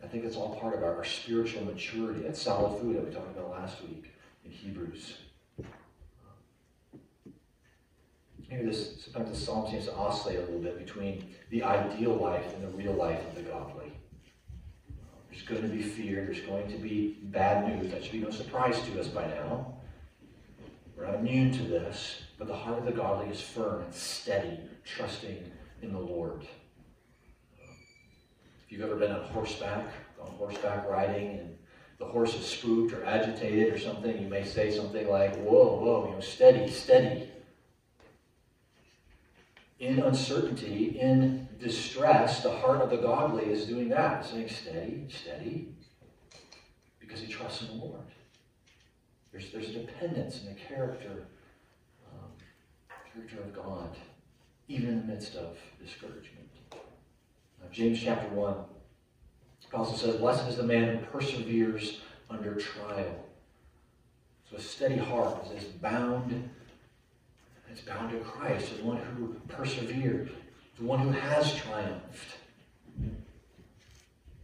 I 0.00 0.06
think 0.06 0.24
it's 0.24 0.36
all 0.36 0.60
part 0.60 0.76
of 0.76 0.84
our, 0.84 0.98
our 0.98 1.04
spiritual 1.04 1.64
maturity. 1.64 2.20
That 2.20 2.36
solid 2.36 2.80
food 2.80 2.94
that 2.94 3.04
we 3.04 3.12
talked 3.12 3.36
about 3.36 3.50
last 3.50 3.82
week 3.82 4.12
in 4.44 4.52
Hebrews. 4.52 5.16
Maybe 8.48 8.64
this 8.66 9.02
sometimes 9.02 9.36
the 9.36 9.44
psalm 9.44 9.68
seems 9.68 9.86
to 9.86 9.94
oscillate 9.96 10.38
a 10.38 10.42
little 10.42 10.60
bit 10.60 10.78
between 10.78 11.34
the 11.50 11.64
ideal 11.64 12.14
life 12.14 12.54
and 12.54 12.62
the 12.62 12.76
real 12.76 12.92
life 12.92 13.26
of 13.26 13.34
the 13.34 13.42
godly. 13.42 13.89
There's 15.30 15.42
going 15.42 15.62
to 15.62 15.68
be 15.68 15.82
fear. 15.82 16.24
There's 16.24 16.40
going 16.40 16.68
to 16.70 16.76
be 16.76 17.18
bad 17.22 17.68
news. 17.68 17.92
That 17.92 18.02
should 18.02 18.12
be 18.12 18.18
no 18.18 18.30
surprise 18.30 18.80
to 18.82 19.00
us 19.00 19.08
by 19.08 19.26
now. 19.26 19.74
We're 20.96 21.06
not 21.06 21.14
immune 21.14 21.52
to 21.52 21.62
this, 21.62 22.22
but 22.38 22.48
the 22.48 22.56
heart 22.56 22.78
of 22.78 22.84
the 22.84 22.92
godly 22.92 23.28
is 23.28 23.40
firm 23.40 23.82
and 23.82 23.94
steady, 23.94 24.58
trusting 24.84 25.50
in 25.82 25.92
the 25.92 25.98
Lord. 25.98 26.46
If 27.62 28.72
you've 28.72 28.82
ever 28.82 28.96
been 28.96 29.12
on 29.12 29.24
horseback, 29.24 29.86
on 30.20 30.30
horseback 30.32 30.88
riding, 30.88 31.38
and 31.38 31.58
the 31.98 32.04
horse 32.04 32.34
is 32.34 32.46
spooked 32.46 32.92
or 32.92 33.04
agitated 33.04 33.72
or 33.72 33.78
something, 33.78 34.20
you 34.20 34.28
may 34.28 34.44
say 34.44 34.70
something 34.70 35.08
like, 35.08 35.36
whoa, 35.36 35.76
whoa, 35.76 36.06
you 36.08 36.14
know, 36.14 36.20
steady, 36.20 36.70
steady. 36.70 37.28
In 39.80 40.00
uncertainty, 40.00 40.98
in 41.00 41.48
distress, 41.58 42.42
the 42.42 42.54
heart 42.58 42.82
of 42.82 42.90
the 42.90 42.98
godly 42.98 43.46
is 43.46 43.64
doing 43.64 43.88
that, 43.88 44.24
saying, 44.24 44.48
steady, 44.48 45.06
steady, 45.08 45.68
because 47.00 47.20
he 47.20 47.26
trusts 47.26 47.62
in 47.62 47.68
the 47.68 47.84
Lord. 47.84 48.00
There's, 49.32 49.50
there's 49.50 49.70
a 49.70 49.72
dependence 49.72 50.42
in 50.42 50.48
the 50.48 50.60
character, 50.60 51.26
um, 52.12 52.28
character 53.12 53.40
of 53.40 53.54
God 53.54 53.96
even 54.70 54.88
in 54.88 55.00
the 55.00 55.12
midst 55.12 55.34
of 55.34 55.56
discouragement. 55.84 56.48
Uh, 56.72 57.66
James 57.72 58.00
chapter 58.00 58.28
1 58.28 58.54
also 59.74 59.96
says, 59.96 60.16
Blessed 60.16 60.48
is 60.48 60.56
the 60.56 60.62
man 60.62 60.96
who 60.96 61.06
perseveres 61.06 62.00
under 62.30 62.54
trial. 62.54 63.26
So 64.48 64.56
a 64.56 64.60
steady 64.60 64.96
heart 64.96 65.44
is 65.56 65.64
bound, 65.64 66.48
it's 67.70 67.82
bound 67.82 68.10
to 68.10 68.18
Christ, 68.18 68.76
the 68.76 68.84
one 68.84 68.98
who 68.98 69.34
persevered, 69.48 70.30
the 70.78 70.84
one 70.84 70.98
who 71.00 71.10
has 71.10 71.54
triumphed. 71.54 72.36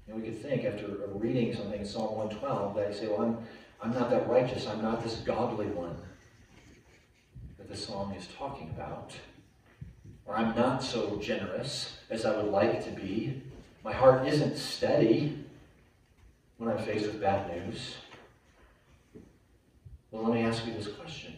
And 0.08 0.14
we 0.14 0.22
could 0.22 0.40
think 0.40 0.64
after 0.64 0.86
reading 1.14 1.54
something 1.54 1.80
in 1.80 1.86
Psalm 1.86 2.14
112 2.14 2.76
that 2.76 2.88
you 2.88 2.94
say, 2.94 3.08
well, 3.08 3.22
I'm, 3.22 3.38
I'm 3.82 3.92
not 3.92 4.10
that 4.10 4.28
righteous. 4.28 4.66
I'm 4.66 4.80
not 4.80 5.02
this 5.02 5.16
godly 5.16 5.66
one 5.66 5.96
that 7.58 7.68
the 7.68 7.76
psalm 7.76 8.12
is 8.12 8.28
talking 8.38 8.70
about 8.70 9.12
or 10.26 10.36
I'm 10.36 10.54
not 10.56 10.82
so 10.82 11.16
generous 11.16 11.96
as 12.10 12.24
I 12.24 12.36
would 12.36 12.50
like 12.50 12.84
to 12.84 12.90
be. 12.90 13.42
My 13.84 13.92
heart 13.92 14.26
isn't 14.26 14.56
steady 14.56 15.44
when 16.58 16.70
I'm 16.70 16.78
faced 16.78 17.06
with 17.06 17.20
bad 17.20 17.48
news. 17.48 17.96
Well, 20.10 20.24
let 20.24 20.34
me 20.34 20.42
ask 20.42 20.66
you 20.66 20.72
this 20.72 20.88
question 20.88 21.34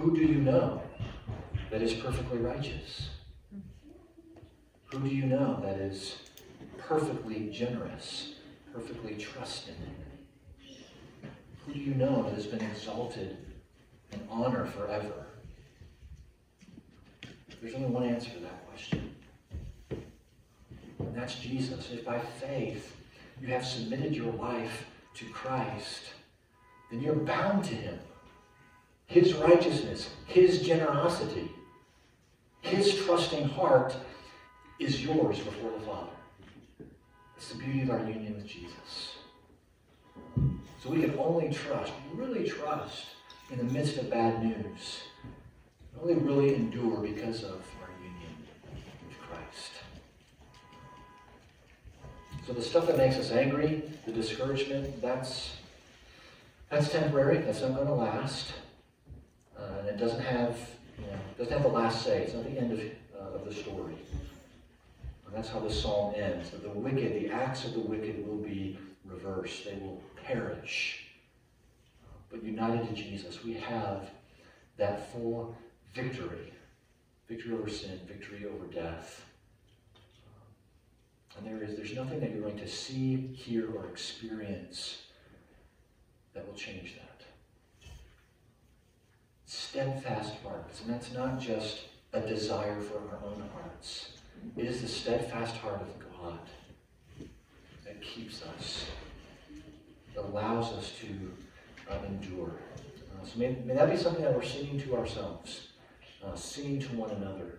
Who 0.00 0.14
do 0.14 0.22
you 0.22 0.36
know 0.36 0.80
that 1.72 1.82
is 1.82 1.92
perfectly 1.92 2.38
righteous? 2.38 3.08
Who 4.92 5.00
do 5.00 5.08
you 5.08 5.26
know 5.26 5.58
that 5.60 5.78
is 5.78 6.18
perfectly 6.78 7.50
generous, 7.50 8.34
perfectly 8.72 9.16
trusting? 9.16 9.74
Who 11.66 11.72
do 11.72 11.80
you 11.80 11.96
know 11.96 12.22
that 12.22 12.34
has 12.34 12.46
been 12.46 12.60
exalted 12.60 13.38
in 14.12 14.20
honor 14.30 14.66
forever? 14.66 15.26
There's 17.60 17.74
only 17.74 17.88
one 17.88 18.04
answer 18.04 18.30
to 18.30 18.38
that 18.38 18.68
question. 18.68 19.16
And 19.90 21.12
that's 21.12 21.40
Jesus. 21.40 21.90
If 21.90 22.04
by 22.04 22.20
faith 22.20 22.94
you 23.42 23.48
have 23.48 23.66
submitted 23.66 24.14
your 24.14 24.32
life 24.34 24.86
to 25.14 25.24
Christ, 25.30 26.02
then 26.88 27.00
you're 27.00 27.16
bound 27.16 27.64
to 27.64 27.74
him. 27.74 27.98
His 29.08 29.34
righteousness, 29.34 30.10
his 30.26 30.62
generosity, 30.62 31.50
his 32.60 32.94
trusting 32.94 33.48
heart 33.48 33.96
is 34.78 35.04
yours 35.04 35.38
before 35.40 35.72
the 35.72 35.84
Father. 35.84 36.12
It's 37.36 37.50
the 37.50 37.58
beauty 37.58 37.82
of 37.82 37.90
our 37.90 38.00
union 38.00 38.36
with 38.36 38.46
Jesus. 38.46 39.16
So 40.80 40.90
we 40.90 41.00
can 41.00 41.18
only 41.18 41.52
trust, 41.52 41.92
really 42.14 42.48
trust, 42.48 43.06
in 43.50 43.58
the 43.58 43.64
midst 43.64 43.96
of 43.96 44.10
bad 44.10 44.44
news 44.44 45.00
only 46.02 46.14
really 46.14 46.54
endure 46.54 46.98
because 46.98 47.42
of 47.42 47.64
our 47.82 47.90
union 48.02 48.36
with 49.06 49.18
Christ. 49.20 49.72
So 52.46 52.52
the 52.52 52.62
stuff 52.62 52.86
that 52.86 52.96
makes 52.96 53.16
us 53.16 53.30
angry, 53.32 53.82
the 54.06 54.12
discouragement, 54.12 55.00
that's 55.02 55.56
that's 56.70 56.90
temporary. 56.90 57.38
That's 57.38 57.62
not 57.62 57.74
going 57.74 57.86
to 57.86 57.94
last, 57.94 58.52
uh, 59.58 59.78
and 59.80 59.88
it 59.88 59.96
doesn't 59.96 60.20
have 60.20 60.56
you 60.98 61.06
know, 61.06 61.18
doesn't 61.36 61.52
have 61.52 61.62
the 61.62 61.68
last 61.68 62.04
say. 62.04 62.22
It's 62.22 62.34
not 62.34 62.44
the 62.44 62.58
end 62.58 62.72
of, 62.72 62.80
uh, 62.80 63.36
of 63.36 63.44
the 63.44 63.54
story. 63.54 63.94
And 65.26 65.34
that's 65.34 65.48
how 65.48 65.60
the 65.60 65.72
psalm 65.72 66.14
ends. 66.16 66.50
That 66.50 66.62
the 66.62 66.70
wicked, 66.70 67.14
the 67.14 67.30
acts 67.30 67.64
of 67.64 67.74
the 67.74 67.80
wicked, 67.80 68.26
will 68.26 68.38
be 68.38 68.78
reversed. 69.04 69.64
They 69.64 69.74
will 69.74 70.02
perish. 70.24 71.06
But 72.30 72.42
united 72.42 72.88
to 72.88 72.94
Jesus, 72.94 73.44
we 73.44 73.54
have 73.54 74.10
that 74.76 75.12
full 75.12 75.56
victory. 75.94 76.52
Victory 77.28 77.54
over 77.54 77.68
sin, 77.68 78.00
victory 78.06 78.46
over 78.46 78.66
death. 78.66 79.24
And 81.36 81.46
there 81.46 81.62
is 81.62 81.76
there's 81.76 81.94
nothing 81.94 82.20
that 82.20 82.32
you're 82.32 82.42
going 82.42 82.58
to 82.58 82.66
see, 82.66 83.16
hear, 83.34 83.70
or 83.70 83.86
experience 83.86 85.02
that 86.34 86.46
will 86.46 86.54
change 86.54 86.94
that. 86.94 87.07
Steadfast 89.48 90.34
hearts. 90.42 90.82
And 90.82 90.92
that's 90.92 91.12
not 91.12 91.40
just 91.40 91.80
a 92.12 92.20
desire 92.20 92.78
for 92.80 92.98
our 92.98 93.18
own 93.24 93.42
hearts. 93.54 94.10
It 94.56 94.66
is 94.66 94.82
the 94.82 94.88
steadfast 94.88 95.56
heart 95.56 95.80
of 95.80 95.88
God 96.20 96.38
that 97.84 98.00
keeps 98.02 98.42
us, 98.42 98.84
that 100.14 100.24
allows 100.24 100.72
us 100.74 100.92
to 101.00 101.32
uh, 101.90 101.98
endure. 102.06 102.52
Uh, 103.10 103.24
so 103.26 103.38
may, 103.38 103.56
may 103.64 103.74
that 103.74 103.90
be 103.90 103.96
something 103.96 104.22
that 104.22 104.34
we're 104.34 104.44
singing 104.44 104.78
to 104.80 104.96
ourselves 104.96 105.68
uh, 106.24 106.34
singing 106.34 106.80
to 106.80 106.88
one 106.96 107.10
another 107.10 107.58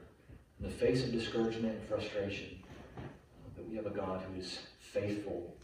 in 0.59 0.65
the 0.65 0.69
face 0.69 1.03
of 1.03 1.11
discouragement 1.11 1.75
and 1.79 1.87
frustration, 1.87 2.59
uh, 2.97 3.01
that 3.55 3.67
we 3.67 3.75
have 3.75 3.85
a 3.85 3.91
God 3.91 4.21
who 4.21 4.39
is 4.39 4.59
faithful. 4.79 5.55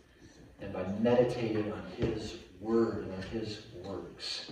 And 0.62 0.74
by 0.74 0.88
meditating 1.00 1.72
on 1.72 1.84
His 1.98 2.38
Word 2.62 3.04
and 3.04 3.14
on 3.14 3.22
His 3.24 3.62
works, 3.84 4.52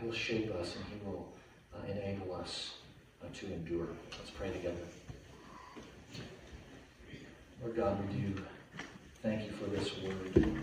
He'll 0.00 0.12
shape 0.12 0.54
us 0.54 0.76
and 0.76 0.84
He 0.84 1.06
will 1.06 1.28
uh, 1.74 1.90
enable 1.90 2.34
us 2.34 2.74
uh, 3.22 3.26
to 3.34 3.46
endure. 3.46 3.88
Let's 4.18 4.30
pray 4.30 4.50
together. 4.50 4.76
Lord 7.60 7.76
God, 7.76 7.98
we 8.08 8.20
do 8.20 8.42
thank 9.22 9.44
you 9.44 9.50
for 9.52 9.64
this 9.64 9.90
word, 10.00 10.60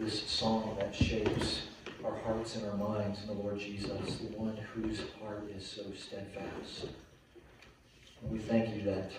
this 0.00 0.22
song 0.24 0.76
that 0.80 0.94
shapes 0.94 1.62
our 2.04 2.16
hearts 2.18 2.56
and 2.56 2.66
our 2.66 2.76
minds 2.76 3.20
in 3.22 3.28
the 3.28 3.34
Lord 3.34 3.58
Jesus, 3.58 4.16
the 4.16 4.36
one 4.36 4.56
whose 4.74 5.00
heart 5.20 5.48
is 5.56 5.66
so 5.66 5.82
steadfast. 5.96 6.88
And 8.22 8.30
we 8.30 8.38
thank 8.38 8.74
you 8.74 8.82
that 8.82 9.12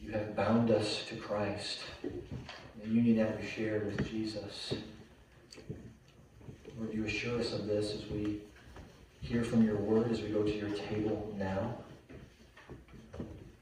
you 0.00 0.10
have 0.12 0.34
bound 0.34 0.70
us 0.70 1.04
to 1.08 1.16
Christ, 1.16 1.80
the 2.02 2.88
union 2.88 3.18
that 3.18 3.40
we 3.40 3.46
share 3.46 3.80
with 3.80 4.08
Jesus. 4.08 4.74
Lord, 6.78 6.92
you 6.92 7.04
assure 7.04 7.40
us 7.40 7.52
of 7.52 7.66
this 7.66 7.94
as 7.94 8.06
we 8.10 8.40
hear 9.22 9.42
from 9.42 9.64
your 9.64 9.76
word, 9.76 10.10
as 10.10 10.20
we 10.20 10.28
go 10.28 10.42
to 10.42 10.52
your 10.52 10.70
table 10.70 11.34
now. 11.38 11.78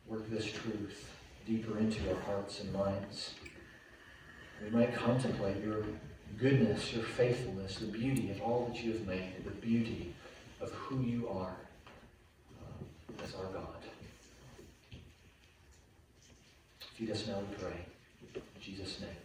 Work 0.07 0.29
this 0.31 0.47
truth 0.47 1.11
deeper 1.47 1.79
into 1.79 2.09
our 2.11 2.21
hearts 2.23 2.61
and 2.61 2.73
minds. 2.73 3.35
We 4.63 4.71
might 4.71 4.95
contemplate 4.95 5.63
your 5.63 5.85
goodness, 6.39 6.93
your 6.93 7.05
faithfulness, 7.05 7.77
the 7.77 7.87
beauty 7.87 8.31
of 8.31 8.41
all 8.41 8.71
that 8.73 8.83
you 8.83 8.93
have 8.93 9.07
made, 9.07 9.45
the 9.45 9.51
beauty 9.51 10.15
of 10.61 10.71
who 10.73 11.01
you 11.03 11.29
are 11.29 11.57
uh, 12.61 13.23
as 13.25 13.35
our 13.35 13.47
God. 13.53 13.67
Feed 16.95 17.11
us 17.11 17.27
now, 17.27 17.39
we 17.39 17.57
pray. 17.57 17.85
In 18.35 18.63
Jesus' 18.63 19.01
name. 19.01 19.24